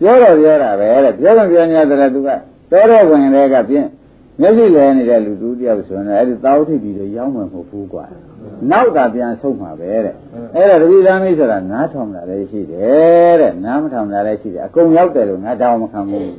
[0.00, 2.28] ပြောတော့ပြောတာပဲတဲ့ပြောတော့ပြောနေတာကသူက
[2.70, 3.86] တော်တဲ့ဝင်တွေကဖြင့်
[4.41, 8.05] မျက်စိလဲနေတဲ့လူတူတယောက်ဆိုရင်အဲ့ဒီသာဝတိပြည်တွေရောက်မှာမဟုတ်ဘူးကွာ
[8.71, 10.15] နောက်သာပြန်ဆုံးမှာပဲတဲ့
[10.55, 16.33] အဲ့ဒါတတိသားမိတ်ဆိုတာနားထောင်တာလည်းရှိတယ်တဲ့နားမထောင်တာလည်းရှိတယ်အကုန်ရောက်တယ်လို့ငါတောင်းမခံဘူး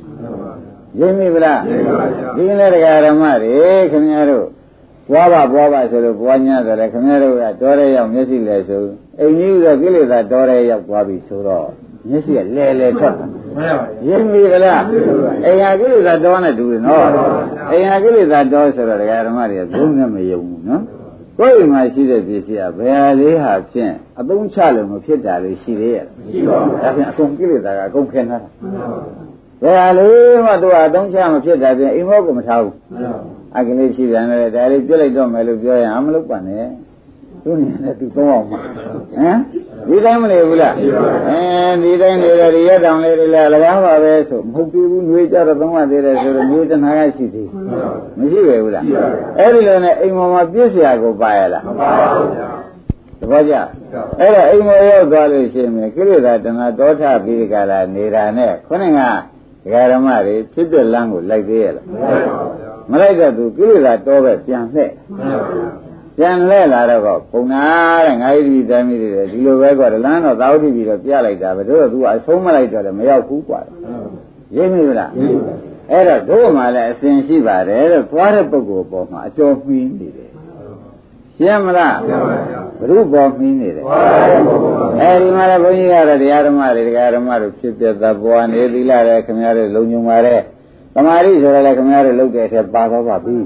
[0.99, 1.61] ရင်းမိဗလား
[2.35, 3.57] ဒီလည်းတရားဓမ္မတွေ
[3.91, 4.45] ခင်ဗျားတို့
[5.11, 8.85] ဘွားပါဘွားပါဆိုလို့ဘွားညတယ်လေခင်ဗျားတို့ကတော်ရဲရောက်မျက်စိလဲဆို
[9.19, 11.67] အိမ်ကြီးကကိလေသာတော်ရဲရောက်သွားပြီဆိုတော့
[12.09, 13.25] မျက်စိကလဲလဲထွက်တာ
[13.57, 14.83] မှန်ပါပါရင်းပြီလား
[15.45, 17.07] အိမ်ဟာကိလေသာတော်နဲ့တူတယ်နော်
[17.71, 20.81] အိမ်ဟာကိလေသာတော်ဆိုတော့ဒကာဓမ္မတွေကဘုံနဲ့မယုံဘူးနော်
[21.37, 28.49] ကိုယ်အိမ်မှာရှိတဲ့ပစ္စည်းကဘယ်ဟာလေးဟာဖြင့်အသုံးချလို့မဖြစ်တာလေးရှိသေးရဲ့ရှိပါဘူးဒါဖြင့်အကုန်ကိလေသာကအကုန်ခင်းထားတာ
[29.63, 32.75] ဘယ်ဟာလေးမှသူကအသုံးချမဖြစ်တာဖြင့်အိမ်မောကမထားဘူး
[33.57, 36.65] အကလေးရှိတယ်နဲ့ဒါလေးပြစ်လိုက်တော့မယ်လို့ပြောရင်အမလုပ်ပါနဲ့
[37.45, 38.59] သူ့နေနဲ့သူသုံးအောင်မှာ
[39.15, 39.39] ဟမ်
[39.87, 40.73] ဒီတိုင်းမနေဘူးလား
[41.29, 41.39] အဲ
[41.83, 47.49] ဒီတိုင်းနေတယ်ဒီရက်တောင်လေးတွေလည်းလကားပါပဲဆိုမဟုတ်သေးဘူးနှွေးကြတော့သုံးရသေးတယ်ဆိုတော့နှွေးတနာကရှိသေး
[48.17, 48.83] မရှိပဲဘူးလား
[49.39, 52.29] အဲ့ဒီလိုနဲ့အိမ်ပေါ်မှာပြည့်စရာကိုပါရလားမပါပါဘူး
[53.19, 53.53] သဘောကျ
[54.19, 58.99] အဲ့တော့အိမ်မောရောက်သွားလို့ရှိရင်ကိလေသာတဏှာတောထပြီးဒီကလာနေတာနဲ့ခုနက
[59.63, 61.85] ဒကာရမတွေဖြစ်တဲ့လမ်းကိုလိုက်သေးရလား
[62.91, 65.84] မလိုက်တော့သူကိလေသာတောပဲပြန်လှည့်ပြ
[66.29, 67.63] န်လဲလာတော့ပုံနာ
[68.05, 73.59] တဲ့ငါးရီတိုင်းမိတွေဒီလိုပဲကွာလမ်းတော့သာဝတိပြီးတော့ပြလိုက်တာပဲတို့ကသူကအဆုံးမလိုက်တော့လည်းမရောက်ဘူးကွာ
[74.55, 75.11] ရိပ်မိလား
[75.91, 80.31] အဲ့တော့တို့မှလည်းအစဉ်ရှိပါတယ်လို့သွားတဲ့ပုဂ္ဂိုလ်ပေါ်မှာအကျော်မှီးနေတယ်
[81.37, 81.97] ရှင်းမလား
[82.79, 83.85] ဘုရုပေါ်မှီးနေတယ်
[85.01, 90.39] အဲဒီမှာလည်းဘုန်းကြီးကတော့တရားဓမ္မတွေတရားဓမ္မတို့ဖြစ်ပြသဘောနေသီလလည်းခင်ဗျားတို့လုံညုံပါတဲ့
[90.93, 93.37] သမာဓိဆိုရလည်းခင်ဗျားတို့လုပ်တဲ့အထက်ပါတော့ပါပြီ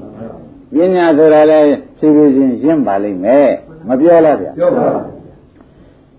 [0.73, 1.65] ပညာဆိုတာလည်း
[1.97, 3.49] ဖြည်းဖြည်းချင်းရင့်ပါလိမ့်မယ်
[3.87, 4.87] မပြောလားဗျာပြောပါ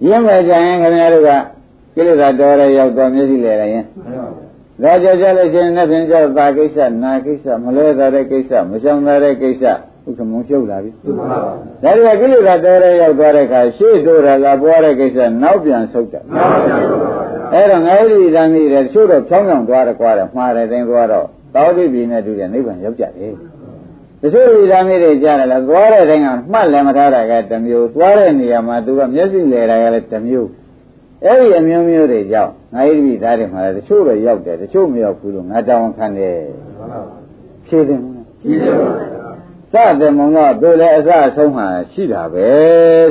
[0.06, 1.30] ရင့်မယ်ကြရင်ခင်ဗျားတို့က
[1.94, 3.84] ကိလေသာတော်ရရောက်တော့မျက်စိလဲရရင်
[4.82, 10.90] ဒါကြောင့်ကြလို့ရှိရင်လည်းဖြင့်ကြောက်တာကိစ္စနာကိစ္စမလဲတာတဲ့ကိစ္စမရှောင်တာတဲ့ကိစ္စဥက္ကမုံရှုပ်လာပြီ
[11.82, 23.34] ဒါတွေကကိလေသာတော်ရရောက်သွားတဲ့အခါရှေ့တိုးရလာပွားတဲ့ကိစ္စနောက်ပြန်ဆုတ်တယ်နောက်ပြန်ဆုတ်ပါဗျာအဲ့တော့ငါးရီတန်ကြီးတယ်ချို့တော့ဖြောင်းဖြောင်းသွားတယ်ကွာတယ်မှားတယ်တင်းသွားတော့သောတိပြည်နဲ့တူတဲ့နိဗ္ဗာန်ရောက်ကြတယ်
[24.22, 30.48] တချို့ဒီသားမျိုးတွေကြားတယ်လားသွားတဲ့တိုင်းကမှတ်လည်းမထားတာကတစ်မျိုးသွားတဲ့နေရာမှာသူကမျက်စိလဲတာကလည်းတစ်မျိုး
[31.24, 36.38] အဲ့ဒီအမျိုးမျိုးတွေကြောင့်ငါဣတိသားတွေမှာလည်းတချို့တော့ရောက်တယ်တချို့မရောက်ဘူးလို့ငါတောင်းခံတယ်
[37.66, 38.88] ဖြေတယ်မလားဖြေတယ်ပါ
[39.72, 42.46] စတဲ့မုံတော့သူလည်းအစအဆုံးမှရှိတာပဲ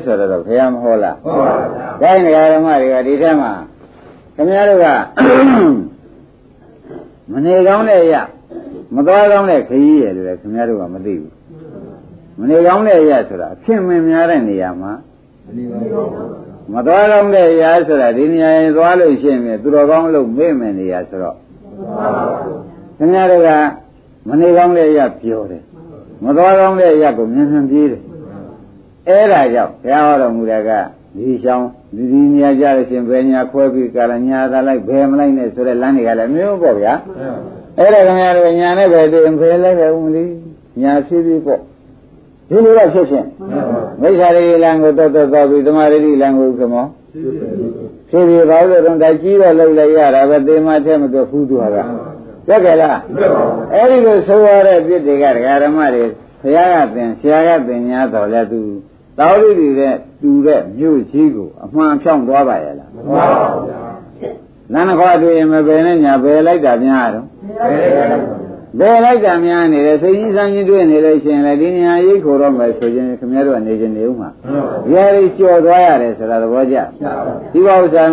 [0.03, 1.67] ဆိုတော့ဘုရားမဟောလားဟုတ်ပါဘူး။
[2.01, 3.51] ဒါနဲ့ဓမ္မတွေကဒီထဲမှာ
[4.35, 4.87] ခင်ဗျားတို့က
[7.31, 8.23] မနေကောင်းတဲ့အရာ
[8.95, 11.33] မသွားကောင်းတဲ့ခရီးရယ်လို့လည်းခင်ဗျားတို့ကမသိဘူး
[12.39, 14.91] မနေကောင်းတဲ့အရာဆိုတာအဖြစ်မများတဲ့နေရာမှာ
[16.73, 21.35] မသွားကောင်းတဲ့အရာဆိုတာဒီနေရာရင်သွားလို့ရှိရင်သူတော်ကောင်းလို့မေ့မယ်နေရာဆိုတော့
[22.97, 23.49] ခင်ဗျားတို့က
[24.27, 25.63] မနေကောင်းတဲ့အရာပြောတယ်
[26.23, 28.01] မသွားကောင်းတဲ့အရာကိုမြင်မြင်ပြေးတယ်
[29.07, 30.69] အဲ့ဒါကြောင့်ဘုရားဟောတော်မူတဲ့က
[31.15, 36.93] ဒီရှောင်းဒီဒီနေရာကြလို့ရှင်ဘယ်ညာခွဲပြီးကလာညာသာလိုက်ဘယ်မလိုက်နဲ့ဆိုတဲ့လမ်းတွေကလည်းမျိုးပေါ့ဗျာ
[37.77, 40.31] အဲ့ဒါခင်ဗျားတို့ညာနဲ့ပဲသိရင်ဖယ်လိုက်တယ်ဦးမလေး
[40.81, 41.61] ညာဖြည်းဖြည်းပေါ့
[42.49, 43.25] ဒီလိုတော့ဖြစ်ရှင်
[44.01, 46.85] မိစ္ဆာရိလံကိုတော့တော့တော့ပြီးသမာရိလံကိုကမော
[48.09, 51.77] ဖြည်းဖြည်းပါလို့တော့တကြီးတော့လှုပ်လိုက်ရတာပဲသေမထဲမတော့ဖူးသူဟာက
[52.47, 52.97] ကြက်ကြလား
[53.73, 56.05] အဲ့ဒီလိုဆိုရတဲ့ပြစ်တွေကဒကာဓမ္မတွေ
[56.41, 58.61] ဘုရားကသင်ဆရာကသင်ညာတော်လဲသူ
[59.19, 63.25] တောရိတွေတဲ့တူတဲ့မြို့ကြီးကိုအမှန်ဖြောင်းသွားပါရဲ့လားမှန်ပါ
[63.67, 63.79] ဗျာ
[64.73, 67.25] နန္ဒခွာတွေ့ရင်မပယ်နဲ့ညာပယ်လိုက်တာများတော့
[68.79, 74.29] ပယ်လိုက်တာများနေတယ်စိတ်ကြီးစမ်းကြီးတွေ့နေလို့ရှိရင်လည်းဒီနေရာရိတ်ခေါ်တော့မယ်ဆိုရင်ခင်ဗျားတို့ကနေခြင်းနေဦးမှာ
[74.85, 76.77] ဒီဟာကြီးကြော်သွားရတယ်ဆိုတာသဘောကျ
[77.51, 78.05] ဒီပါဥစ္စာ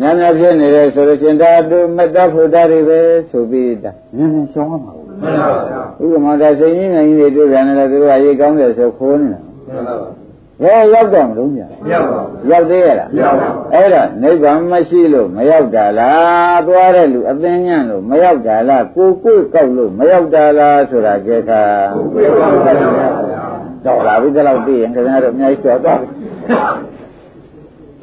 [0.00, 2.98] များများဖြစ်နေတယ်ဆိုလို့ရှင်ဒါတို့မတ္တဖို့တာတွေပဲ
[3.30, 10.21] ဆိုပြီးတာနည်းနည်းရှောင်းမှာဘူးမှန်ပါဗျာဥပမာဒါစိတ်ကြီးငင်းကြီးတွေတွေ့ပြန်တယ်သူတို့ကရိတ်ကောင်းတယ်ဆိုခိုးနေတာမှန်ပါဗျာ
[10.62, 21.62] ဘယ်ရောက်တော့မလို့ညာမရောက်ပါဘူးရောက်သေးရလားမရောက်ပါဘူးအဲ့ဒါနိဗ္ဗာန်မရှိလို့မရောက်တာလားသွားတဲ့လူအသင်ညံ့လို့မရောက်တာလားကိုကိုကောက်လို့မရောက်တာလားဆိုတာကြက်ခါ
[21.94, 23.08] ကိုကိုကောက်ပါဗျာ
[23.84, 26.00] တော့လာပြီတလောက်သိရင်ခင်ဗျားတို့အများကြီးကြောက်တော့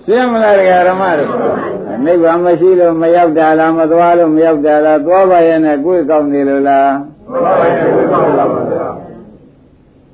[0.06, 1.30] ရှင်းမလားတရားဓမ္မတို့
[2.06, 6.94] နိဗ္ဗာန်မရှိလို့မရောက်တာလားမသွားလို့မရောက်တာလားသွားပါရဲ့နဲ့ကိုယ်ကောက်နေလို့လား
[7.28, 8.79] သွားပါရဲ့ကိုယ်ကောက်ပါ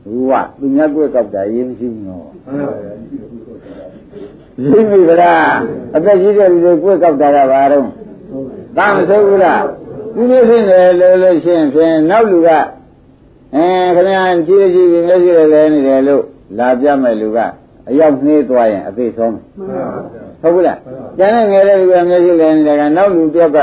[0.06, 2.26] ဗျာဝသူများကွက်ကောက်တာရေးမရှိဘူးနော်
[4.70, 5.48] ရှိပြီဗလား
[5.96, 7.88] အသက်ကြီးတဲ့လူတွေကွက်ကောက်တာကဘာတော့
[8.78, 9.64] သာမဆိုးဘူးလား
[10.16, 12.50] ဒီလိုဖြစ်နေလို့လို့ရှိရင်ဖြင့်နောက်လူက
[13.56, 16.24] အဲခင်ဗျာကြည့်ကြည့်ပြီးမျက်စိလည်းလဲနေတယ်လို့
[16.58, 17.38] လာပြမဲ့လူက
[17.90, 19.34] အရောက်နှေးသွားရင်အသေးဆုံး
[20.42, 20.80] ဟုတ်ဘူးလား
[21.18, 23.60] ကျန်တဲ့ငယ်တဲ့လူကမျက်စိလဲနေတယ်ကနောက်လူတယောက်က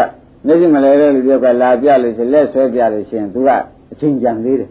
[0.46, 3.50] မျက်စိမလဲတဲ့လူတယောက်ကလာပြလို့ရှိရင်လက်ဆွဲပြလို့ရှိရင်သူက
[3.92, 4.68] အချိန်ကြံသေးတယ်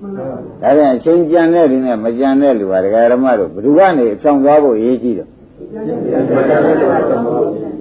[0.61, 5.27] ဒါပြန်အချိန်ကြံတဲ့လူနဲ့မကြံတဲ့လူဟာဒကာရမတို့ဘယ်သူကနေအဆောင်သွားဖို့အရေးကြီးတယ်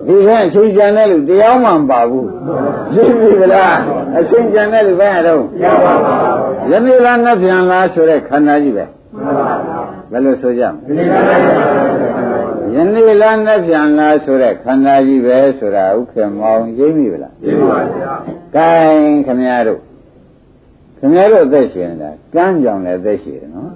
[0.06, 2.28] ဒီကအချိန်ကြံတဲ့လူတရားမှမပါဘူး
[2.94, 3.76] သိပြီလား
[4.18, 5.42] အချိန်ကြံတဲ့လူဘယ်တော့
[6.70, 8.84] ယနေ့လားနှစ်ပြန်လားဆိုတဲ့ခန္ဓာကြီးပဲ
[10.10, 11.04] ဘယ်လိုဆိုကြမလဲ
[12.74, 18.12] ယနေ့လားနှစ်ပြန်လားဆိုတဲ့ခန္ဓာကြီးပဲဆိုတာဥက္ကမောင်ရိပ်မိဗလားရိပ်ပါဗျာ
[18.56, 19.80] gain ခမရတို့
[21.00, 23.70] ခင်ဗျားတို့အသက်ရှင်နေတာကမ်းကြောင်လည်းအသက်ရှင်တယ်နော်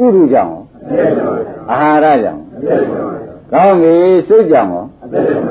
[0.00, 0.62] ဥရုကြောင့်ရော
[1.70, 2.42] အာဟာရကြောင့်
[3.52, 3.94] ကောင်းပြီ
[4.28, 4.84] စိတ်ကြောင့်ရော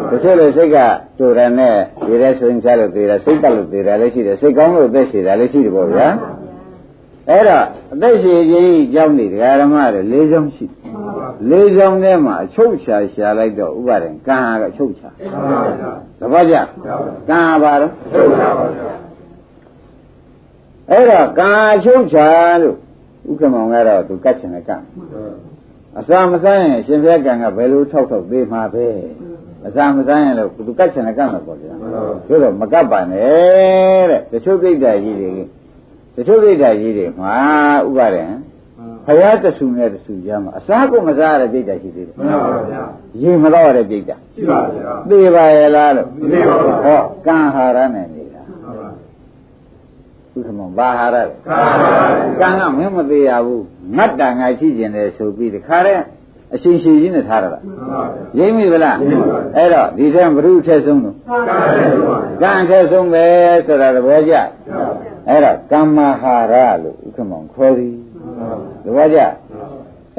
[0.10, 0.78] တချို့လေစိတ်က
[1.18, 1.76] တူတယ်နဲ့
[2.06, 6.08] ဒီရဲဆိုရင်ချလို့သေးတယ်စိတ်တက်လို့သေးတယ်လည်းရှိတယ်စိတ်ကောင်းလို့အသက်ရှင်တယ်လည်းရှိတယ်ပေါ့ဗျာ
[7.30, 10.66] အဲ့တော့အသက်ရှင်ခြင်းကြောင့်နေတရားဓမ္မတွေ၄ချောင်းရှိ
[11.52, 15.10] ၄ချောင်းထဲမှာအချုပ်ချာရှာလိုက်တော့ဥပါဒံကံဟာအချုပ်ချာ
[16.20, 16.56] သဘောကျ
[17.30, 19.07] ကံဟာဘာလို့ချုပ်ချာပါဗျာ
[20.92, 22.30] အဲ့တော့ကံအချုပ်ချာ
[22.62, 22.76] လို့
[23.30, 24.78] ဥက္ကမောင်ကတော့သူကတ်ချင်တယ်ကံ
[26.00, 28.88] အစာမဆိုင်ရင်ရှင်ဘုရားကံကဘယ်လိုထောက်ထောက်သေးမှာပဲ
[29.68, 31.76] အစာမဆိုင်ရင်လို့သူကတ်ချင်တယ်ကံတော့ပေါ့ဗျာ
[32.28, 35.32] ဆိုတော့မကတ်ပါနဲ့တဲ့တချို့ပြိတ္တာကြီးတွေ
[36.16, 37.36] တချို့ပြိတ္တာကြီးတွေမှာ
[37.88, 38.26] ဥပါဒံ
[39.06, 42.84] ဘုရားတဆူနဲ့တဆူကြမှာအစားကိုမစားရတဲ့ပြိတ္တာရှိသေးတယ်မှန်ပါဗျာ
[43.22, 48.27] ရေမတော့ရတဲ့ပြိတ္တာရှိပါဗျာသိပါရဲ့လားလို့သိပါပါဟောကံဟာရနဲ့နေတာ
[50.38, 51.24] သူကမဘာဟာရလဲ
[52.40, 53.64] ကံကမင်းမသေးရဘူး
[53.98, 56.04] ငတ်တာငါရှိကျင်တယ်ဆိုပြီးတခါတည်း
[56.54, 57.60] အရှင်ရှိကြီးနဲ့ထားရတာ
[58.38, 58.98] ရိမ့်မိဗလား
[59.56, 61.16] အဲ့တော့ဒီထဲဘုရုထက်ဆုံးလို့
[62.42, 63.26] ကံထက်ဆုံးပဲ
[63.66, 64.34] ဆိုတာသဘောကျ
[65.28, 67.94] အဲ့တော့ကမ္မဟာရလို့ဥက္ကမောင်ခေါ်သည်
[68.84, 69.20] သဘောကျ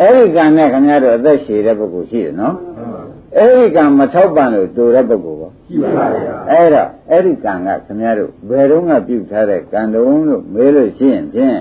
[0.00, 2.54] အဲ့ဒီကံနဲ့ခင်ဗျားတို့အသက်ရှည်တဲ့ပုဂ္ဂိုလ်ရှိတယ်နော်
[3.36, 11.58] အဲ့ဒီကံမထောက်ပံ့လို့တူတဲ့ပုဂ္ဂိုလ်ပေါ့ရှိပါပါဗျာအဲ့တော့အဲ့ဒီကံကခင်ဗျားတို့ဘယ်တော့မှပြုထားတဲ့ကံတုံးလို့မေးလို့ရှိရင်ဖြင့်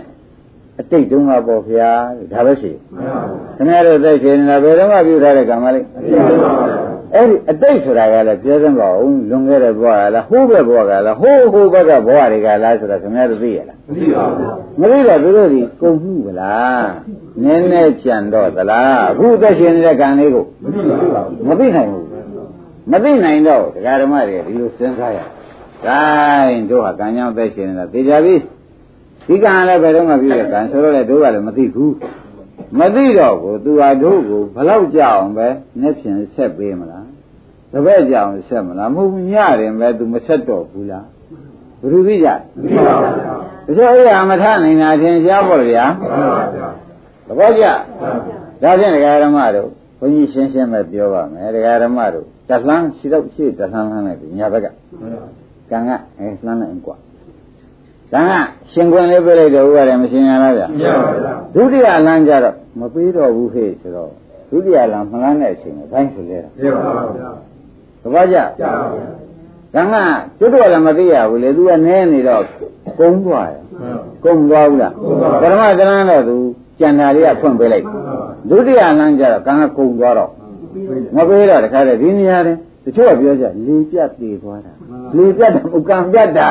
[0.80, 1.92] အတိတ်တုန်းကပေါ့ဗျာ
[2.32, 2.72] ဒါပဲရှိ
[3.58, 5.86] ခင်ဗျားတို့သက်ရှင်နေတာဘယ်တော့မှပြုထားတဲ့ကံမလေး
[7.16, 14.52] အဲ့ဒီအတိတ်ဆိုတာကလည်းပြောစမ်းပါဦးလွန်ခဲ့တဲ့ဘဝကလားဟိုးဘက်ဘဝကလားဟိုးဟိုးဘက်ကဘဝတွေကလားဆိုတာခင်ဗျားတို့သိရလားမသိပါဘူး
[14.82, 16.90] မသိတော့သူတို့ဒီကုန်မှုဗလား
[17.44, 20.46] နည်းနည်းကြံတော့သလားအခုသက်ရှင်နေတဲ့ကံလေးကို
[21.48, 22.06] မသိနိုင်ဘူး
[22.92, 25.20] မသိနိုင်တော့ဒကာဓမ္မတွေဒီလိုစဉ်းစားရ
[25.86, 28.36] ဂိုင်းတို့ဟာကံကြောင့်သက်ရှင်နေတာသိကြပြီ
[29.28, 31.94] ဒီကံလည်းဘယ်တော့မှပြည့်တဲ့ကံဆိုတော့လေတို့ကလည်းမသိဘူး
[32.80, 35.48] မသိတော့ကိုသူဟာတို့ကိုဘလောက်ကြအောင်ပဲ
[35.82, 37.08] နဲ့ဖြင့်ဆက်ပေးမလား
[37.72, 41.06] တပည့်ကြအောင်ဆက်မလားမဟုတ်ဘူးညရင်ပဲသူမဆက်တော့ဘူးလား
[41.80, 42.30] ဘယ်သူသိကြ
[42.62, 43.10] သိပါပါ
[43.66, 45.86] ဘုရားအဲ့ဒါမထနိုင်တာသင်ရှားပေါ့ဗျာ
[47.28, 47.66] သဘောကျ
[48.62, 49.70] ဒါဖြင့်ဒကာရမတို့
[50.00, 54.68] ဘုန်းကြီးရှင်းရှင်းပဲပြောပါမယ်ဒကာရမတို့တလှမ်းရှိတော့ရှိတလှမ်းလှမ်းလိုက်ပြီညာဘက်က
[55.72, 56.98] ကံကအဲလှမ်းလိုက်ကွာ
[58.14, 58.34] ကံက
[58.72, 64.10] ရှင်ခွင်လေးပြလိုက်တော့ဥပါတယ်မရှင်ရလားဗျာမရပါဘူးဒုတိယလမ်းကြတော့မပေးတော့ဘူးဟဲ့ဆိုတော့
[64.50, 67.30] ဒုတိယလမ်းမလန်းတဲ့အချိန်ကိုဘိုင်းဆိုလဲတာမရပါဘူးဗျာ
[68.02, 69.08] သဘောကျကျပါဗျာ
[69.74, 69.96] ကံက
[70.40, 72.44] ကျွတ်တော့လည်းမသိရဘူးလေသူကနဲနေတော့
[73.00, 73.62] ကုန်းသွားတယ်
[74.24, 74.94] ကုန်းသွားဘူးလား
[75.42, 76.36] ပရမသရဏတော့သူ
[76.80, 77.86] ကြံတာလေးကဖွင့်ပေးလိုက်
[78.50, 80.32] ဒုတိယလမ်းကြတော့ကံကကုန်းသွားတော့
[81.16, 84.74] မပေးတော့တခါတည်းဒီနေရာတည်းတချို့ကပြောကြလေပြတ်သေးသွားတာ
[85.18, 86.50] လေပြတ်တယ်ကံပြတ်တာ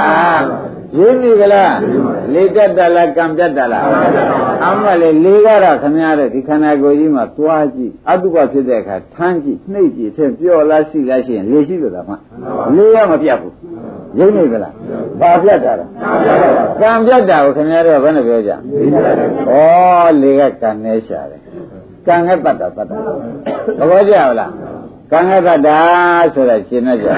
[0.99, 1.75] ရင်းပြီကလား
[2.35, 3.85] လေပြတ်တာလားကံပြတ်တာလား
[4.69, 12.15] အမှလေလေကတော့ခမရတဲ့ဒီခန္ဓာကိုယ်ကြီးမှာသွားကြည့်အတုပဖြစ်တဲ့အခါထမ်းကြည့်နှိပ်ကြည့်ထင်ပြောလားရှိလားရှိရင်လေရှိလို့လားမှ
[12.77, 13.55] လေရမပြတ်ဘူး
[14.19, 14.75] ရင်းပြီကလား
[15.21, 15.87] ဘာပြတ်တာလဲ
[16.81, 18.55] ကံပြတ်တာကိုခမရတော့ဘယ်နဲ့ပြောကြဩ
[20.23, 21.41] လေကကံနဲ့ရှာတယ်
[22.07, 22.97] ကံနဲ့ပတ်တာပတ်တာ
[23.79, 24.51] သဘောကျလား
[25.13, 25.79] ကံကတ္တာ
[26.35, 27.09] ဆိုတာရှင်းတတ်ကြ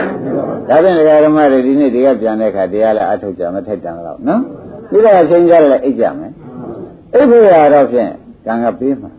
[0.68, 4.40] ဒါဖြင့်ဒကာဓမ္မတွေဒီနေ့ဒီကပြန်တဲ့အခါတရားလည်းအထုတ်ကြမထိုက်တန်တော့နော်
[4.88, 6.32] ပြီးတော့ချိန်ကြလည်းအိတ်ကြမယ်
[7.14, 8.10] အိတ်ဖို့ရတော့ဖြင့်
[8.46, 9.10] ကံကပေးမှာ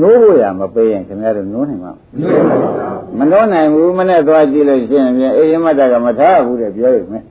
[0.00, 1.92] နိုးဖို့ရမပေးရင်ခင်ဗျားတို့နိုးနိုင်မှာ
[3.18, 7.24] မနိုးနိုင်ဘူးမနဲ့သွားကြည့်လို့ရှိရင်ဖြင့်အေးရမတ္တကမထားဘူးတဲ့ပြောရမယ်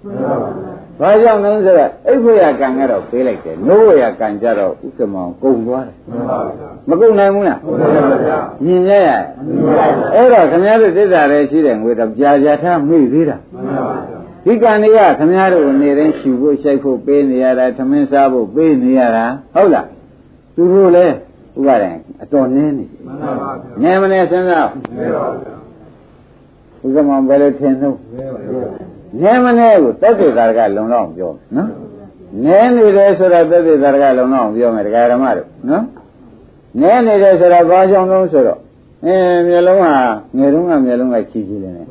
[1.00, 5.95] ဘာကြောင့်လဲဆိုတော့အိတ်ဖို့ရကံကတော့ပေးလိုက်တယ်နိုးဖို့ရကံကြတော့ဥက္ကမောင်ကုန်သွားတယ်
[6.89, 7.60] မကုန်နိုင်ဘူးလား
[8.66, 9.10] မြင်ရရ
[10.16, 13.38] အဲ့တော့ခင်ဗျားတို့သစ္စာတွေရှိတယ်ငွေတော့ကြာကြာထားမိသေးတာ
[14.45, 19.88] ဒီကံတွေကခင်ဗျားတို့နေတိုင်းရှူဖို့ရှိုက်ဖို့ပေးနေရတာသမင်းစားဖို့ပေးနေရတာဟုတ်လား
[20.56, 21.16] သူတို့လည်း
[21.60, 21.91] ဥပါဒံ
[22.22, 25.60] အတော်နင်းနေမှန်ပါပါနည်းမနေစဉ်းစားမှန်ပါပါ
[26.84, 27.95] ဥက္ကမောင်ဘယ်လိုထင်လို့
[29.22, 31.70] နည်းမနေကိုတက်သေးတာကလုံလောက်ပြောနော်
[32.45, 35.84] နည်းနေတယ်ဆိုတော့တက်သေးတာကလုံလောက်ပြောမယ်ဒကာဓမ္မတို့နော်
[36.82, 38.60] နည်းနေတယ်ဆိုတော့ဘာကြောင့်လို့ဆိုတော့
[39.05, 39.86] အင်းမျိုးလုံးက
[40.38, 41.88] ငယ်တုန်းကမျိုးလုံးကချီချီနေတယ်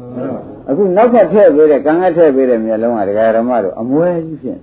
[0.68, 4.58] အခုနောက်ထပ်ထည့်ပေးတဲ့ကံကထည့်ပေးတဲ့မျိုးလုံးကဒကာဓမ္မတို့အမွဲကြီးဖြစ်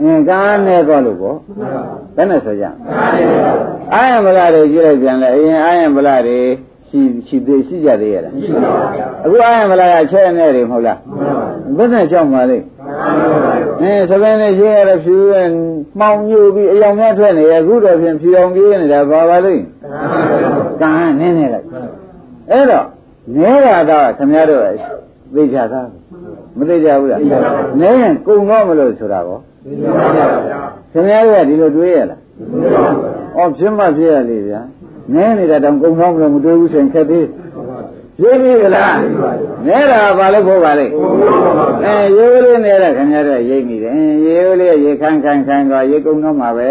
[0.00, 1.36] အင်းကားနဲ့တော့လို့ပေါ့
[2.16, 2.64] ဘယ်နဲ့ဆိုကြ
[3.94, 6.38] အာယံဗလာတွေကြည့်လိုက်ပြန်လဲအရင်အာယံဗလာတွေ
[6.90, 10.98] ရှိရှိသေးရှိကြသေးရလားရှိပါဗျာအခုအာယံဗလာကချဲ့နေတယ်မဟုတ်လား
[11.76, 12.64] ဘယ်နဲ့ကြောက်ပါလိမ့်
[13.80, 15.50] အဲသဘင်နဲ့ရှင်းရတဲ့ဖြူရင်
[15.98, 19.64] မှောင်ညိုပြီးအယောင်များထွက်နေရအခုတော့ဖြင့်ဖြူအောင်ပြေးနေတာဘာပါလိမ့်
[20.80, 21.66] ကံနင်းနေလိုက်
[22.50, 22.86] အဲ့တော့
[23.36, 24.62] နဲတာတော့ခင်ဗျားတို့
[25.34, 25.88] သိကြသား
[26.58, 27.20] မသိကြဘူးလား
[27.80, 29.38] နဲရင်ကုံတော့မလို့ဆိုတာကော
[30.92, 32.20] ခင်ဗျားတို့ကဒီလိုတွေးရလား
[33.36, 34.60] ဩဖြစ်မှဖြစ်ရလေဗျာ
[35.14, 37.26] နဲနေတာတောင်ကုံတော့မလို့မတွေးဘူးဆိုရင်ခက်သေး
[38.22, 38.96] ရိပ်ပြီလား
[39.66, 40.86] နေတာဘာလို့ဖို့ပါလဲ
[41.84, 43.94] အဲရေကလေးနေတာခင်ဗျားတို့ရိပ်မိတယ်
[44.24, 46.70] ရေကလေးရေခန်းခန်းခန်းသွားရေကုန်တော့မှာပဲ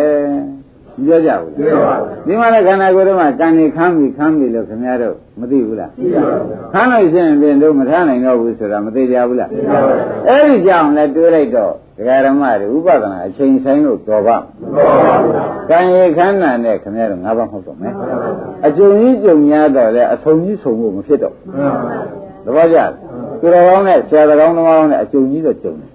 [1.05, 5.91] ပြောကြဘူးလားဒီမှာလည်းခန္ဓာကိုယ်တော့မှကံနေခမ်းပြီခမ်းပြီလို့ခင်ဗျားတို့မသိဘူးလား
[6.73, 9.49] ခမ်းလို့ရှိရင်ပြင်တော့မထားနိုင်တော့ဘူးဆိုတာမသိကြဘူးလား
[10.27, 14.37] အဲ့ဒီကြောင့်လည်းတွေးလိုက်တော့ဒကာဓမ္မတွေဥပဒနာအချိန်ဆိုင်လို့တော်ပါ
[15.69, 17.93] ကံရေခန္ဓာနဲ့ခင်ဗျားတို့၅ပါးမဟုတ်တော့မယ်
[18.67, 21.35] အကျုံကြီးကျုံများတော့လေအဆုံကြီးဆုံဖို့မဖြစ်တော့
[22.45, 22.77] သဘောကျ
[23.39, 25.89] သူတော်ကောင်းနဲ့ဆရာတော်ကောင်းတော်ကောင်းနဲ့အကျုံကြီးတော့ကျုံတယ်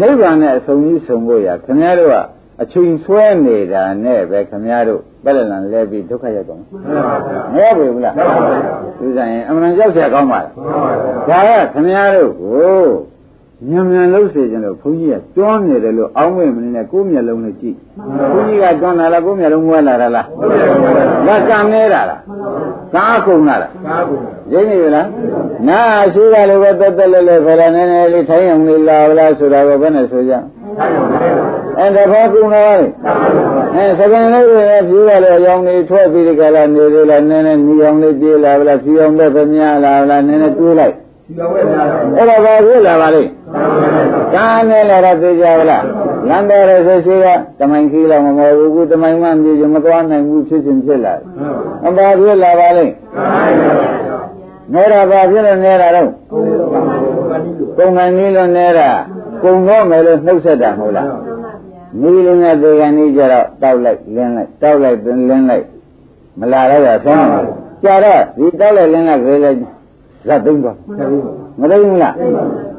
[0.00, 2.16] နိဗ္ဗာန်နဲ့အဆုံကြီးဆုံဖို့ရခင်ဗျားတို့က
[2.62, 8.14] အချိန်ဆွဲနေတာနဲ့ပဲခင်ဗျားတို့ပတ်လည်လံလဲပြီးဒုက္ခရောက်တော့မဟုတ်ဘူးလား
[8.98, 12.82] သူဆိုင်ရင်အမှန်ရောက်ရကောင်းပါလားဒါကခင်ဗျားတို့ကို
[13.70, 17.76] ညံမြန်လို့စေခြင်းလို့ဘုန်းကြီးကတွန်းနေတယ်လို့အောင်းမဲ့မနေနဲ့ကိုယ်မျက်လုံးနဲ့ကြည့်
[18.32, 20.26] ဘုန်းကြီးကတွန်းလာလားကိုယ်မျက်လုံးမွဲလာတာလား
[21.26, 22.20] ဒါကံနေတာလား
[22.94, 25.06] ကားကုန်လာလားကားကုန်ရင်းနေလား
[25.68, 25.80] နာ
[26.14, 30.34] ရှိကလည်းပဲတက်တက်လဲလဲဖလာနေနေလေးထိုင်းအောင်လေးလာလားဆိုတာကဘယ်နဲ့ဆိုကြ
[31.78, 32.86] အဲတဘောကုန်လာလေ
[33.76, 40.94] အဲစကန်လေးတွေဖြူရလေရောင်နေထွက်ပြီးဒီကလာနေသေးလားနည်းနည်းညီအောင်လေးပြေးလာဗလားဖြူအောင်ပဲပြမြလာဗလားနည်းနည်းတွေးလိုက်
[42.16, 43.30] အဲ့ဒါဘာဖြစ်လာပါလိမ့်
[44.34, 45.84] ကားနဲ့လာတော့သိကြပါလား
[46.28, 47.26] လမ်းတော်ရဆိုရှိက
[47.58, 51.14] တမိုင်ခီးလောက်မမော်ဘူးခုတမိုင်မှမြေချင်မသွားနိုင်ဘူးဖြစ်ချင်းဖြစ်လာ
[51.86, 52.94] အဘာဖြစ်လာပါလိမ့်
[54.72, 56.10] နေတာဘာဖြစ်လို့နေတာတော့
[57.76, 58.88] ကုံကန်ကြီးလို့နေတာ
[59.42, 61.08] ကုံတော့မယ်လို့နှုတ်ဆက်တာမဟုတ်လား
[62.00, 65.66] မီးလင်းတဲ့ဒေကန်ကြီးကြတော့တောက်လိုက်လင်းလိုက်တောက်လိုက်လင်းလိုက်
[66.40, 67.44] မလာတော့ရဆုံးတယ်
[67.84, 69.54] ကြာတော့ဒီတောက်လိုက်လင်းလိုက်ခေးလို
[70.22, 70.72] က်ဇတ်သိမ့်ပါ
[71.60, 72.14] မသိဘူးလား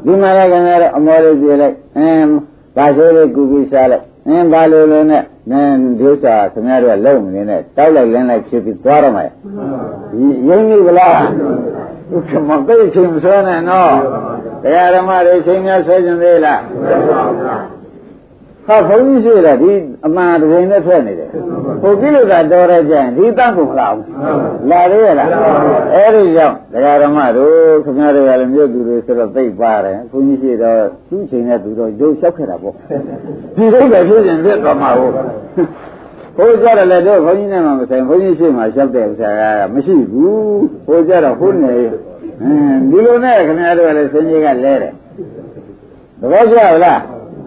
[0.05, 2.33] ဒီမှာလည်းခင်ဗျားတို့အမောလေးပြေလိုက်အင်း
[2.75, 11.13] ဘာဆိုလေးကူကူစားလိုက်အင်းဘာလိုလိုနဲ့နင်းဒီဥစ္စာခင်ဗျားတို့ကလုံးမနေနဲ့တောက်လိုက်လင်းလိုက်ဖြစ်ပြီးသွားတော့မှာဒီရင်းကြီးကလား
[12.13, 13.93] ဥက္ကမသိချင်းမဆွဲနဲ့နော်
[14.63, 16.61] တရားဓမ္မတွေချင်းများဆွဲခြင်းသေးလား
[18.67, 19.71] ဟာဘုန်းကြီးရှိတာဒီ
[20.05, 21.29] အမှန်တကယ်နဲ့ထွက်နေတယ်
[21.81, 24.07] ဟိုကိလေသာတော်ရကြရင်ဒီတတ်ကိုမလာဘူး
[24.69, 25.29] လာသေးရလား
[25.93, 27.53] အဲ့ဒီကြောင့်တရားဓမ္မတို့
[27.83, 32.73] ခင်ဗျားတို့ကလည်းမြို့သူတွေဆိုတော့သိပါတယ်ဘုန်းကြီးရှိတော့သူ့ချိန်နဲ့သူတော့ရုပ်လျှောက်ခဲ့တာပေါ့
[33.55, 35.13] ဒီလိုပဲဖြစ်ရင်ဖြစ်သွားမှာဟုတ်
[36.37, 39.41] ဟိုကြတော့လည်းတို့ဘုန်းကြီးနဲ့မှမဆိုင်ဘုန်းကြီးရှိမှလျှောက်တဲ့ဥစ္စာက
[39.73, 41.75] မရှိဘူးဟိုကြတော့ဟုတ်နေ
[42.41, 44.93] အင်းဒီလိုနဲ့ခင်ဗျားတို့ကလည်းဆင်းကြီးကလဲတယ်
[46.19, 46.55] သဘောကျ
[46.85, 47.01] လား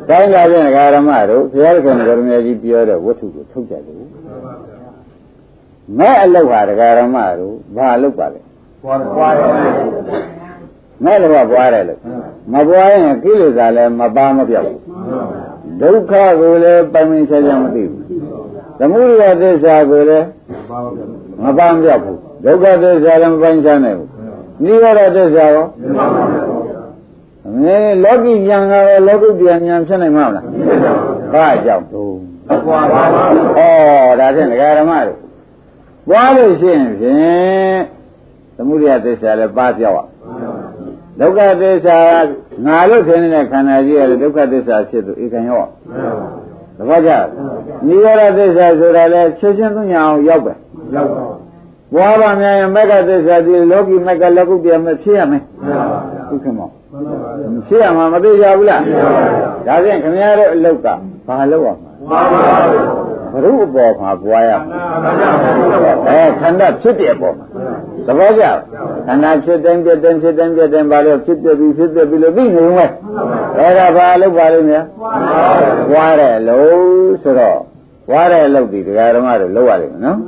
[0.09, 3.97] တိုင်းလာပြန်ဓမ္မတို့ဘုရားခင်ဗရမကြီးပြောတဲ့ဝတ္ထုကိုထုတ်ကြတယ်
[5.99, 8.41] မဲ့အလုတ်ဟာဓမ္မတို့ဘာအလုတ်ပါလဲ
[8.83, 9.49] ပွားပွားတယ်
[11.05, 12.01] မဲ့လည်းပွားတယ်လို့
[12.53, 14.81] မပွားရင်ကိလေသာလည်းမပါမပြောက်ဘူး
[15.81, 18.03] ဒုက္ခကိုလည်းပိုင်ပိုင်ခြားခြားမသိဘူး
[18.79, 20.27] သမုဒယသစ္စာကိုလည်း
[21.43, 24.09] မပါမပြောက်ဘူးဒုက္ခသစ္စာလည်းမပိုင်ခြားနိုင်ဘူး
[24.63, 26.56] နိရောဓသစ္စာရောမ
[27.75, 30.45] င်းလောကီဉာဏ်ကရောလောကုတ္တရာဉာဏ်ဖြစ်နိုင်မှာမလား
[31.33, 32.15] ဘာကြောင့်တော့
[32.67, 35.19] ဘွားပါပါဩဒါဖြင့်ဒကာဓမ္မတို့
[36.09, 37.81] ဘွားလို့ရှိရင်ဖြင့်
[38.57, 40.01] သမုဒိယသစ္စာလည်းပါပြောက်ရ
[41.21, 41.99] ဒုက္ခသစ္စာ
[42.67, 45.65] ငါလို့ထင်နေတဲ့ခန္ဓာကြီးကလည်းဒုက္ခသစ္စာဖြစ်သူဧကံရော
[46.77, 47.11] သဘောကျ
[47.87, 50.53] နိရောဓသစ္စာဆိုတာလည်းချက်ချင်းသူညာအောင်ရောက်ပဲ
[50.95, 51.25] ရောက်ပါ
[51.95, 55.43] ဘွားပါများရင်မက္ကသစ္စာဒီလောကီမက္ကလောကုတ္တရာမဖြစ်ရမယ်
[56.29, 56.76] ဒုက္ခမောဖြ
[57.69, 58.83] စ်ရမှာမသိကြဘူးလား
[59.67, 60.87] ဒါဖြင့်ခင်ဗျားတို့အလုတ်က
[61.27, 62.21] ဘာလုပ်ရမှာ
[63.33, 64.79] ဘုရုအပေါ်မှာပွားရမှာ
[66.09, 67.47] အဲခန္ဓာဖြစ်တဲ့အပေါ်မှာ
[68.07, 68.45] သဘောကျ
[69.07, 72.91] ခန္ဓာဖြစ်တိုင်းပြတိုင်းဖြစ်တိုင်းပြတိုင်းဘာလို့ဖြစ်ပြပြီးဖြစ်ပြပြီးလို့သိနေဝင်
[73.59, 74.85] အဲဒါဘာလုပ်ပါလိမ့်များ
[75.91, 77.61] ပွားတဲ့အလုပ်ဆိုတော့
[78.09, 80.19] ပွားတဲ့အလုပ်ဒီတရားဓမ္မတို့လုပ်ရလိမ့်မယ်နော်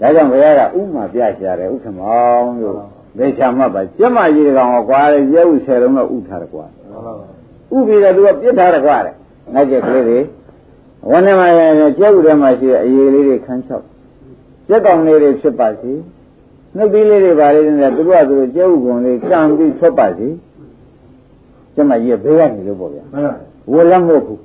[0.00, 6.66] ဒါကြောင့်ဘုရားကဥမာပြရှာတယ်ဥက္ကမောင်းလို့ ဒေချာမှတ်ပါကျက်မကြီးတကောင်ကွာရဲရဲဥဆယ်လုံးတော့ဥထားတယ်ကွာ
[7.74, 9.14] ဥပြီးတော့သူကပြစ်ထားတယ်ကွာတဲ့
[9.54, 10.18] ငါကျက်ကလေးတွေ
[11.10, 11.48] ဝန်းထဲမှာ
[11.98, 13.84] ကျက်ဥထဲမှာရှိတဲ့အရေးလေးတွေခန်းချောက်
[14.68, 15.92] ကျက်ကောင်လေးတွေဖြစ်ပါစေ
[16.76, 20.28] နှုတ်သီးလေးတွေပါလေတဲ့သူကသူတို့ကျက်ဥကုံလေးကံပြီးထွက်ပါစေ
[21.74, 23.04] ကျက်မကြီးဘေးကနေလို့ပေါ့ဗျာ
[23.72, 24.40] ဝလည်းမဟုတ်ဘူး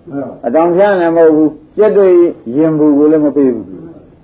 [0.45, 2.07] အတောင်ဖြန်းလည်းမဟုတ်ဘူးကျက်တွေ
[2.57, 3.67] ရင်ဘူးကိုလည်းမပေးဘူး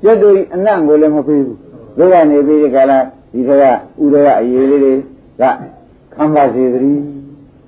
[0.03, 1.57] ကျက်တွေအနံ့ကိုလည်းမပေးဘူး
[1.97, 2.99] ဘေးကနေပြီးဒီကလာ
[3.31, 3.65] ဒီကကဥရ
[4.25, 4.93] ကအရေးလေးတွေ
[5.41, 5.43] က
[6.13, 7.01] ခံပါစေသတည်း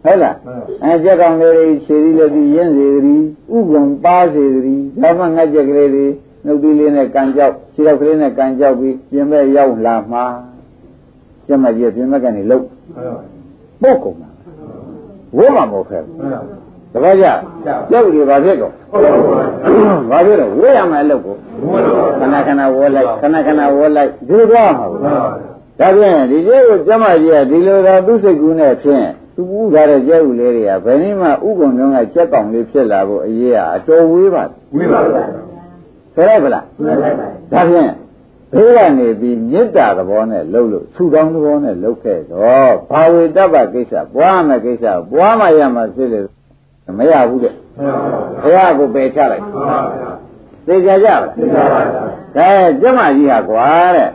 [0.04, 0.36] ဟုတ်လား
[0.84, 6.06] အဲကြက်ကောင်လေးတွေခြေသီးလည်းပြီးရင်းစေသတည်းဥက္ကံပါစေသတည်းဒါမှငှက်ကြက်ကလေးတွေ
[6.46, 10.24] နှုတ်သီးလေးနဲ့ကန်ကြောက်ခြေထောက်ကလေးနဲ့ကန်ကြောက်ပြီးပြင်မဲ့ရောက်လာမှာ
[11.48, 12.66] ကျမကြီးပြင်မဲ့ကနေလှုပ်
[13.82, 14.30] ပုတ်ကုန်တာ
[15.36, 16.18] ဝိုးမှာမဟုတ်ခဲ့ဘူး
[16.94, 17.28] တပည့်ကြ
[17.90, 18.74] ကြောက်တွေဘာဖြစ်ကုန်
[20.10, 21.36] ဘာဖြစ်တော့ဝေးရမယ်အလုပ်ကို
[22.20, 34.44] ခဏခဏဝေးလိုက်ခဏခဏဝေးလိုက်ဒီလိုတော့မှာဘူး ဒါဖြင့်ဒီကျဲကိုကျမကြီးကဒီလိုသာသူ့စိတ်ကူးနဲ့ဖြင့်သူဥထားတဲ့ကျဲဥလေးတွေကဘယ်နည်းမှဥကုံတုံးကကြက်ကောင်လေးဖြစ်လာဖို့အရေးကအတော်ဝေးပါ
[34.76, 35.24] ဝေးပါဗျာ
[36.16, 36.64] ဆိုရိုက်ပလား
[37.52, 37.92] ဒါဖြင့်
[38.54, 46.20] ဘေးကနေပြီးမေတ္တာသဘောနဲ့လှုပ်လို့ဆူတောင်းသဘောနဲ့လှုပ်ခဲ့တော့ဘာဝေတ္တပကိစ္စပွားမယ်ကိစ္စပွားမှရမှာဖြစ်လေ
[46.98, 47.54] မရဘူးတဲ့
[48.42, 49.44] ဘုရားကိုပယ်ချလိုက်
[50.68, 51.82] သိကြကြပါလားသိပါပါ
[52.36, 52.48] ဒါ
[52.82, 54.10] ကျမကြီးဟာကွာတဲ့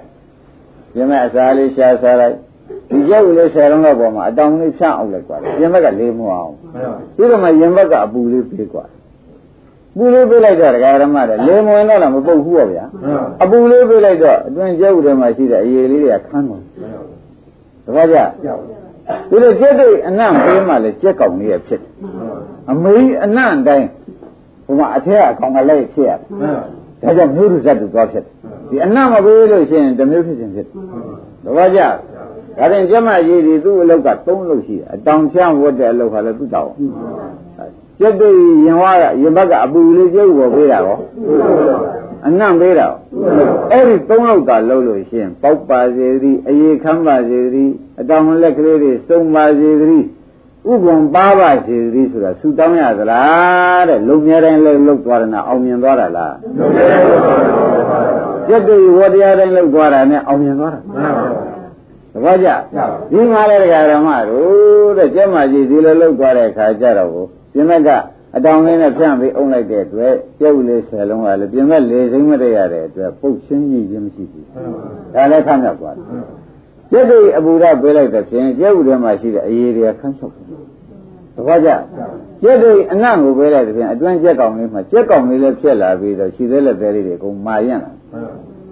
[0.95, 2.37] ပြင်မဲ့အစာလေးရှားစားလိုက်
[2.91, 6.53] ဒီကျုပ်လေးဆယ်လုံးလောက်ပေါ်မှာအတောင်လေးဖြန့်အောင်လိုက်ကွာပြင်ဘက်ကလေးမအောင်
[7.17, 8.85] ပြီးတော့မှရင်ဘက်ကအပူလေးပြေးကွာ
[9.97, 12.85] ပူလေးပေးလိုက်တော့ဒကာရမတဲ့လေမဝင်တော့လားမပုတ်ဘူးပေါ့ဗျာ
[13.43, 16.63] အပူလေးပေးလိုက်တော့အတွင်းကျုပ်ထဲမှာရှိတဲ့အရေလေးတွေကခန်းတယ်
[17.85, 18.19] တပည့်ကြ
[19.31, 21.91] ဒီလိုကျက်တဲ့အနံ့ပေးမှလည်းကျက်ကောင်လေးရဖြစ်တယ်
[22.71, 23.89] အမေအနံ့တိုင်း
[24.65, 26.21] ဟိုမှာအထက်အကောင်ကလည်းဖြစ်ရတယ်
[27.03, 28.33] ဒါကြောင့်မျိုးရုဇတ်တူသွားဖြစ်တယ်
[28.69, 30.75] ဒီအနံ့မပေးလို့ရှိရင်တမျိုးဖြစ်ခြင်းဖြစ်တယ်
[31.45, 31.81] တပည့်ကြ
[32.59, 36.73] ဒါရင်ကျမကြီးဒီသူ့အလောက်က၃လုပ်ရှိတယ်အတောင်ချမ်းဝတ်တဲ့အလုပ်ခါလည်းသူ့တောင်း
[38.01, 38.31] ကျက်တွေ
[38.65, 40.99] ရင်ဝါကရင်ဘက်ကအပူလေးကျုပ်ပေါ်ပေးတာရော
[42.27, 42.89] အနံ့ပေးတာ
[43.71, 47.71] အဲ့ဒီသုံးလောက်သာလှုပ်လို့ရှိရင်ပေါက်ပါစေသည်အေခမ်းပါစေသည်
[48.01, 50.05] အတောင်လက်ကလေးတွေစုံပါစေသည်
[50.67, 61.49] ဥပ္ပံပါပါစေသည်ဆိုတာဆူတောင်းရသလားတဲ့လုံမြဲတိုင်းလှုပ်လှုပ်သွားတယ်နော်အောင်မြင်သွားတာလားလုံမြဲတိုင်းလှုပ်သွားတာကျက်တွေဝတရားတိုင်းလှုပ်သွားတာနဲ့အောင်မြင်သွားတာမှန်ပါပါ
[62.13, 62.49] သဘောကျ
[63.11, 67.91] ဒီမှာလည်းဓမ္မတို့တဲ့ကျက်မကြီးဒီလိုလောက်သွားတဲ့အခါကျတော့ကိုပြင်မဲ့က
[68.37, 74.47] အတောင်လေးနဲ့ဖြန့်ပြီးအုံလိုက်တဲ့အတွက်ကျုပ်လေးဆယ်လုံးကလည်းပြင်မဲ့လေစိမ့်မတရတဲ့အတွက်ပုတ်ချင်းကြီးခြင်းမရှိဘူး
[75.15, 76.07] ဒါလည်းခန့်ရောက်သွားတယ်
[76.91, 80.48] ကျက်တွေအပူရပေးလိုက်တဲ့ဖြင့်ကျုပ်ထဲမှာရှိတဲ့အရေးတွေကခန့်ချောက်တယ်သ
[81.47, 81.71] ဘောကျ
[82.43, 87.91] ကျက်တွေအနံ့ကိုပေးလိုက်တဲ့ဖြင့်အတွင်းကျက်ကောင်လေးမှာကျက်ကောင်လေးလည်းဖြစ်လာပြီးတော့ခြေသေးလက်သေးလေးတွေအကုန်မာရင့်လာ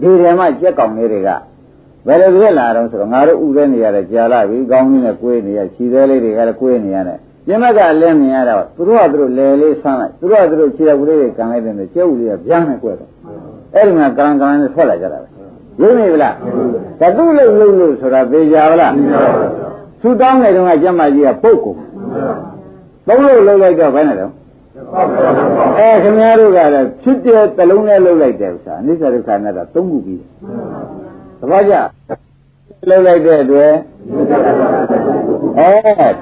[0.00, 1.30] ဒီထဲမှာကျက်ကောင်လေးတွေက
[2.06, 13.10] ဘယ်လိုဖြစ်လာတော့ဆိုတော့ငါတို့ဥရဲနေရတယ်ကြာလာပြီကောင်းကြီးနဲ့ကိုယ်နေရခြေသေးလေးတွေကလည်းကိုယ်နေရတယ်ပြမကလည်းမြင်ရတော့သူတို့ကသူတို့လဲလေးဆန်းလိုက်သူတို့ကသူတို့ခြေတော်ကလေးတွေကန်လိုက်တယ်ကျဲဥလေးကဗျာနဲ့ကွဲတော့
[13.74, 15.28] အဲ့ဒီမှာကံကံနဲ့ထွက်လာကြတာပဲ
[15.80, 16.34] ရုံးနေဗလား
[17.00, 18.92] ဒါသူ့လို့လို့လို့ဆိုတာသိကြပါလား
[20.00, 21.78] သူတောင်းနေတော့ကကျမကြီးကပုတ်ကုန်
[23.06, 24.32] သုံးလို့လှုပ်လိုက်တော့ဘယ်နဲ့တော့
[25.78, 30.20] အဲခင်ဗျားတို့ကလည်းဖြစ်တဲ့တလုံးနဲ့လှုပ်လိုက်တယ်ဥစ္စာအနိစ္စဒုက္ခအနတ္တသုံးခုပြီး
[31.40, 31.74] သဘောကျ
[32.88, 33.72] လှုပ်လိုက်တဲ့အတွက်
[35.58, 35.68] အဲ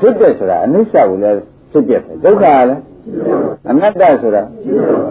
[0.00, 2.82] ဖြစ်တဲ့ဆိုတာအနိစ္စကိုလည်းဖြစ်ပြတယ်ဒုက္ခလည်း
[3.70, 4.42] အနတ္တဆိုတာ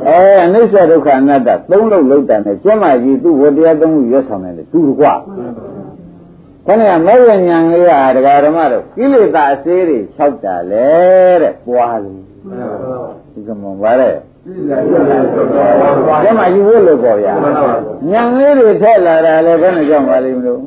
[0.07, 5.05] အဲအနိစ္စဒုက္ခအနတ္တသုံးလုံးလုံးတန်တယ်ကျမကြီးသူ့ဝတရားသုံးခုရွတ်ဆောင်တယ်သူတကွ
[6.67, 10.87] ခဏကမေဝဉ္ဉဏ်လေးဟာဒကာဓမ္မတို့ကိလေသာအစေးတွေ၆တာလေ
[11.41, 12.19] တဲ့ပွားလို့
[13.33, 14.09] ဒီကမ္ဘာပါလေ
[16.23, 17.33] ကျမကြီးဝတ်လို့ပေါ့ဗျာ
[18.11, 20.59] ဉာဏ်လေးတွေထက်လာတာလည်းဘယ်နဲ့ကြောင့်ပါလိမ့်မလို့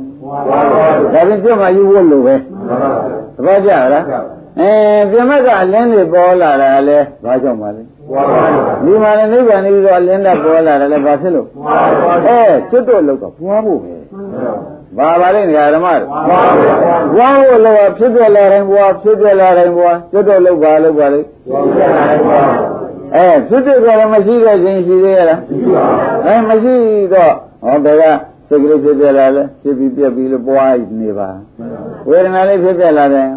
[1.12, 2.34] ဒါပြင်ကျမကြီးဝတ်လို့ပဲ
[3.36, 4.04] သဘောကျလား
[4.60, 4.70] အဲ
[5.10, 7.82] ပြမကအလင်းတွေပေါ်လာတာလဲဘာကြောင့်ပါလဲ
[8.84, 11.46] ဒီမှာလည်းနိဗ္ဗာန်ကြီးတော့အလင်းတက်ပေါ်လာတယ်လဲဘာဖြစ်လို့
[12.26, 12.38] အဲ
[12.70, 13.94] ကျွတ်တော့လောက်ကပွားဖို့ပဲ
[14.98, 15.42] ဘာပါလဲ
[15.74, 16.08] ဓမ္မတို့
[17.14, 21.20] ဘွားဖို့လောကဖြစ်ပြလာတိုင်းဘွားဖြစ်ပြလာတိုင်းဘွားကျွတ်တော့လောက်ပါလောက်ပါလေ
[23.14, 25.40] အဲဖြစ်ပြကြတယ်မရှိတဲ့ခြင်းရှိသေးရလား
[26.26, 26.74] အဲမရှိ
[27.12, 27.32] တော့
[27.62, 28.04] ဟောဘယ်က
[28.48, 31.28] စိတ်ကလေးဖြစ်ပြလာလဲဖြစ်ပြီးပြက်ပြီးလို့ပွားနေပါ
[32.08, 33.28] ဝေဒနာလေးဖြစ်ပြလာတယ်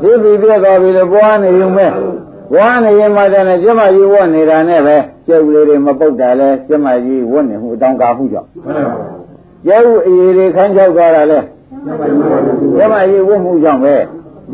[0.00, 1.86] ဖြစ်ပြီးပြက်သွားပြီလို့ပွားနေုံပဲ
[2.56, 4.96] ဝါနေရင်မှတယ်ကျမကြီးဝတ်နေတာနဲ့ပဲ
[5.26, 8.48] ကျုပ်လေးတွေမပုတ်တာလဲကျမကြီးဝတ်နေမှုအတောင်ကာမှုကြောင့်
[9.66, 11.40] ကျုပ်အရေးတွေခန်းချောက်သွားတာလဲ
[12.76, 13.96] ကျမကြီးဝတ်မှုကြောင့်ပဲ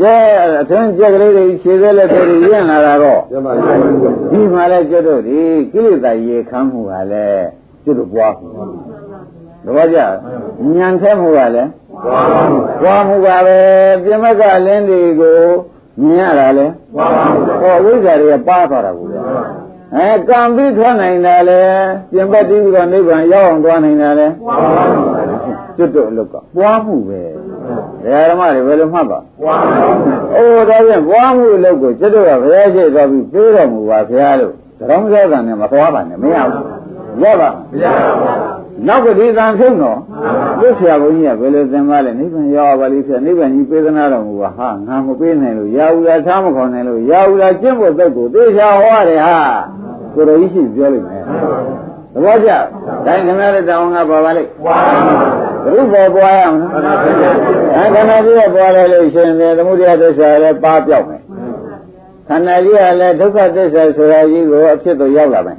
[0.00, 0.14] ကျဲ
[0.60, 2.20] အထင်းကျက်ကလေးတွေခြေသေးလက်တွေ
[2.52, 3.20] ရင့်လာတာတော့
[4.30, 5.38] ဒီမှာလဲကျွတ်တို့ဒီ
[5.72, 7.46] ကိလေသာရေခမ်းမှုကလည်း
[7.84, 8.48] ကျွတ်တို့ပွားမှု
[9.64, 9.98] သဘောကျ
[10.74, 11.70] ညံထဲမှုကလည်း
[12.82, 13.58] ပွားမှုပါပဲ
[14.04, 15.40] ပြမကလင်းတွေကို
[16.02, 16.66] မြင်ရတာလေ
[17.60, 19.18] ဟောဝိဇ္ဇာတွေကပါသွားတာကိုလေ
[19.94, 21.60] အဲကံပြီးထွက်နိုင်တာလေ
[22.12, 24.26] ပြင်ပတ်ပြီးတော့နိဗ္ဗာန်ရောက်အောင်သွားနိုင်တာလေ
[25.76, 27.22] ကျွတ်တို့အလုပ်ကပွားမှုပဲ
[28.30, 29.84] ဓမ္မတွေဘယ်လိုမှတ်ပါပွားမှု
[30.36, 36.64] အိုးဒါပြန်ပွားမှုအလုပ်ကိုကျွတ်တို့ကဘုရားရှိတော်ပြီးပြေးတော်မူပါဘုရားလို့သရုံးစောကံနဲ့မသွားပါနဲ့မရဘူး
[37.22, 39.98] ရပါမရပါဘူး နောက်ကဒီသံဖြုံတော့
[40.60, 49.38] သူဆရာဘုန်းကြီးကဘယ်လိုသင်ပါလဲနိဗ္ဗာန်ရောက်ပါလိမ့်ဖြစ်နိဗ္ဗာန်ကြီးပေးသနာတော်မူပါဟာငါမပေးနိုင်လို့ရာဟုလာထားမခေါ်နိုင်လို့ရာဟုလာကျင့်ဖို့သက်ကိုသေချာဟောရတယ်ဟာ
[50.14, 51.22] ကိုယ်တော်ကြီးရှိပြောလိမ့်မယ်
[52.12, 52.50] သဘောကျ
[53.06, 56.72] တိုင်းခင်ဗျားတို့တောင်းကပါပါလိမ့်ဘုရားပွားရအောင်နော်
[57.74, 61.22] အဲခန္ဓာကြီးကပွားလိုက်လို့ရှင်တယ်သမုဒယသစ္စာလည်းပါပြောက်မယ်
[62.28, 65.56] ခန္ဓာကြီးကလည်းဒုက္ခသစ္စာဆိုတာကြီးကိုအဖြစ်သို့ရောက်လာမယ်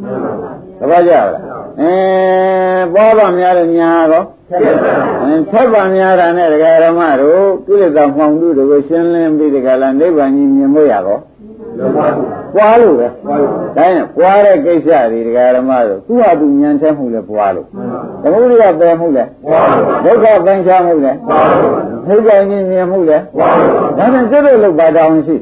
[0.80, 1.94] သဘောကျလား အဲ
[2.94, 4.26] ပေါ်ပါများလို့ညာတော့
[5.24, 11.22] အင်းဆက်ပါများတာနဲ့ဒကာရမတို့ကိလေသာမှောင်မှုတွေကိုရှင်းလင်းပြီးဒကာလာနိဗ္ဗာန်ကြီးမြင်ဖို့ရတော့
[12.56, 13.08] ပွားလို့ပဲ
[13.76, 17.68] ဒါရင်ပွားတဲ့ကိစ္စတွေဒကာရမတို့သူ့ဟာသူဉာဏ်ချက်မှုလဲပွားလို့
[18.22, 19.24] သမုဒိယပယ်မှုလဲ
[20.04, 21.12] ဒုက္ခပင်ချမှုလဲ
[22.08, 23.18] နိဗ္ဗာန်ကြီးမြင်မှုလဲ
[23.98, 25.36] ဒါနဲ့ကျွတ်လို့လောက်ပါတောင်းရှိ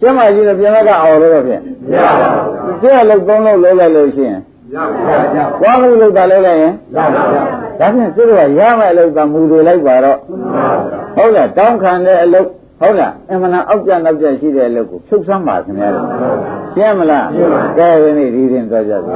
[0.00, 2.28] ကျမကြီးလည်းပြန်လာအောင်လို့တော့ဖြင့်မရပါ
[2.62, 4.40] ဘူးကျက်လောက်သုံးလောက်လုံးလိုက်လို့ရှိရင်
[4.74, 7.42] ရပါဗျာ။သွားလို့လောက်တာလဲလိုက်ရင်ရပါဗျာ။
[7.80, 10.18] ဒါဖြင့်သူကရမယ်လို့ကမူတွေလိုက်ပါတော့
[11.16, 12.48] ဟုတ်လားတောင်းခံတဲ့အလုပ်
[12.80, 15.88] ဟုတ်လားအမှန်အောက်ကြနောက်ကြရှိတဲ့အလုပ်ကိုဖြုတ်ဆန်းပါခင်ဗျာ။
[16.74, 17.26] ရှင်းမလား။
[17.78, 19.12] ကဲဒီနေ့ဒီရင်သွားကြပါ